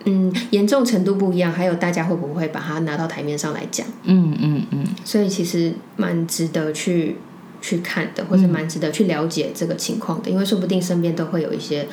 [0.05, 3.85] 嗯严重程度不一样，还有大家会不会把它拿到台面上来讲？
[4.05, 4.87] 嗯嗯嗯。
[5.05, 7.17] 所以其实蛮值得去。
[7.61, 11.87] 去看的，或者蛮值得去了解这个情况的，因为说不定身边都会有一些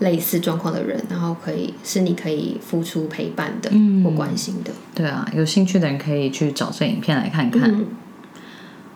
[0.00, 3.70] 类似状况的人，然后可以是你可以付出陪伴的
[4.04, 4.70] 或关心的。
[4.94, 7.84] 对啊，有兴趣的人可以去找这影片来看看。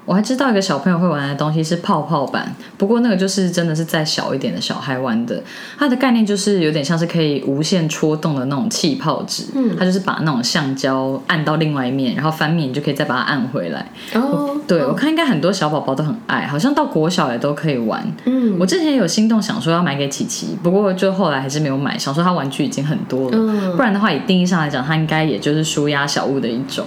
[0.05, 5.40] 我还知道一个小朋友会玩的东西是泡泡板，不过那个就是真的是再小一点的小孩玩的。
[5.78, 13.86] 它的概念就是有点像是可以无限戳动的那种气泡纸，嗯，它就是把那种橡胶按到另外一面，然后翻面你就可以再把它按回来。
[14.14, 18.05] 哦，对我看应该很多小宝宝都很爱，好像到国小也都可以玩。
[18.24, 26.84] 嗯，我之前有心动想说要买给琪琪，不过就后来还是没有买，想说他玩具已经很多了，不然的话以定义上来讲，它应该也就是舒压小物的一种，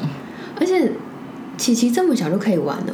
[0.59, 0.91] 而且。
[1.57, 2.93] 琪琪这么小就可以玩了，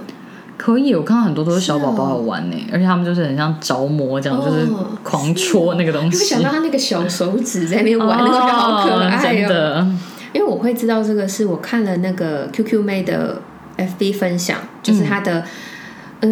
[0.57, 4.67] 可以，我看到很多都是小宝宝玩呢，而且他们就是很像着魔这样，就是
[5.03, 6.17] 狂戳那个东西。
[6.17, 9.91] 就想到他那个小手指在那边玩，那个好可爱哦。
[10.33, 13.41] 因为我会知道这个，是我看了那个 QQ 妹的
[13.77, 15.39] FB 分享，就是他的。
[15.39, 15.43] 嗯，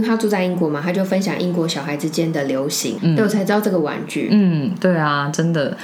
[0.04, 4.30] 他住在英国嘛，他就分享英国小孩之间的流行，嗯对我才知道这个玩具。
[4.32, 5.76] 嗯，对啊，真的。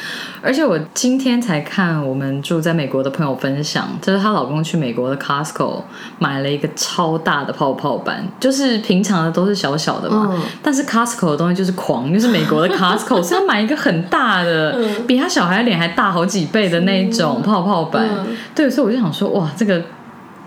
[0.42, 5.82] 而且我今天才看我们住在美国的朋友分享，就是她老公去美国的 Costco
[6.20, 14.78] 买了一个超大的泡泡板，就是平常的都是小小的嘛，但是 Costco 的东西就是狂，就是美国的 Costco，所以买一个很大的，
[15.08, 18.08] 比他小孩脸还大好几倍的那一种泡泡板。
[18.54, 19.82] 对，所以我就想说，哇，这个。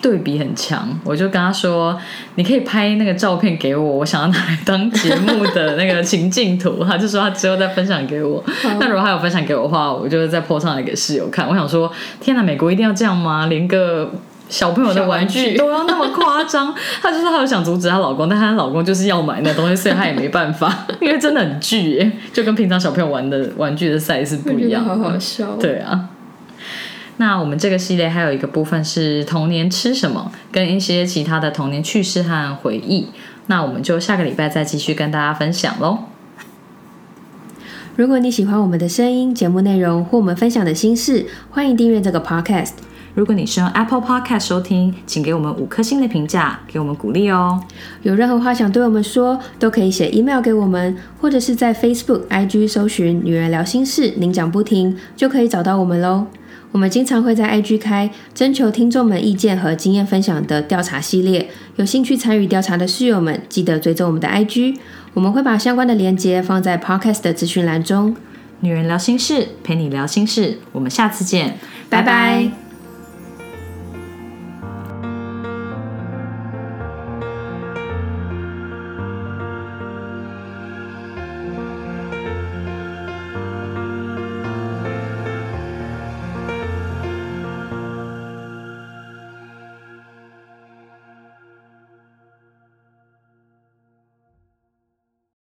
[0.00, 1.98] 对比很强，我就跟他说
[2.36, 8.42] ：“你可以拍那个照片给我，我想要拿来当节目的那个情境图。”他就说他之后再分享给我。
[8.78, 11.48] 那如果他有分享给我的话，我就再 po 上来给室友看。
[11.48, 11.90] 我想说，
[12.20, 13.46] 天哪，美国一定要这样吗？
[13.46, 14.10] 连个
[14.48, 16.74] 小朋友的玩具都要那么夸张？
[17.02, 24.84] 他就说他有想阻止她老公，但她老公就是要买那东西，所以他也没办法， 因为真的很巨，就跟平常小朋友玩的玩具的 size 不一样。
[24.84, 25.56] 好好笑。
[25.58, 26.10] 对啊。
[27.18, 33.08] 那我们这个系列还有一个部分是童年吃什么，跟一些其他的童年趣事和回忆。
[33.46, 35.98] 那我们就下个礼拜再继续跟大家分享喽。
[37.96, 42.70] 如果你喜欢我们的声音、节目内容或我们分享的心事，欢迎订阅这个 podcast。
[43.14, 47.60] 如果你是用 Apple Podcast 收听，请给我们五颗星的评价，给我们鼓励哦。
[48.02, 56.28] 有任何话想对我们说，都可以写 email 给我们，或者是在 Facebook、IG 搜寻“女人聊心事”，您讲不停就可以找到我们喽。
[56.70, 64.76] 我们经常会在 IG 开征求听众们意见和经验分享的调查系列，有兴趣参与调查的室友们，记得追踪我们的 IG，
[65.14, 68.14] 我们会把相关的链接放在 Podcast 的资讯栏中。
[68.60, 71.56] 女人聊心事，陪你聊心事，我们下次见，
[71.88, 72.67] 拜拜。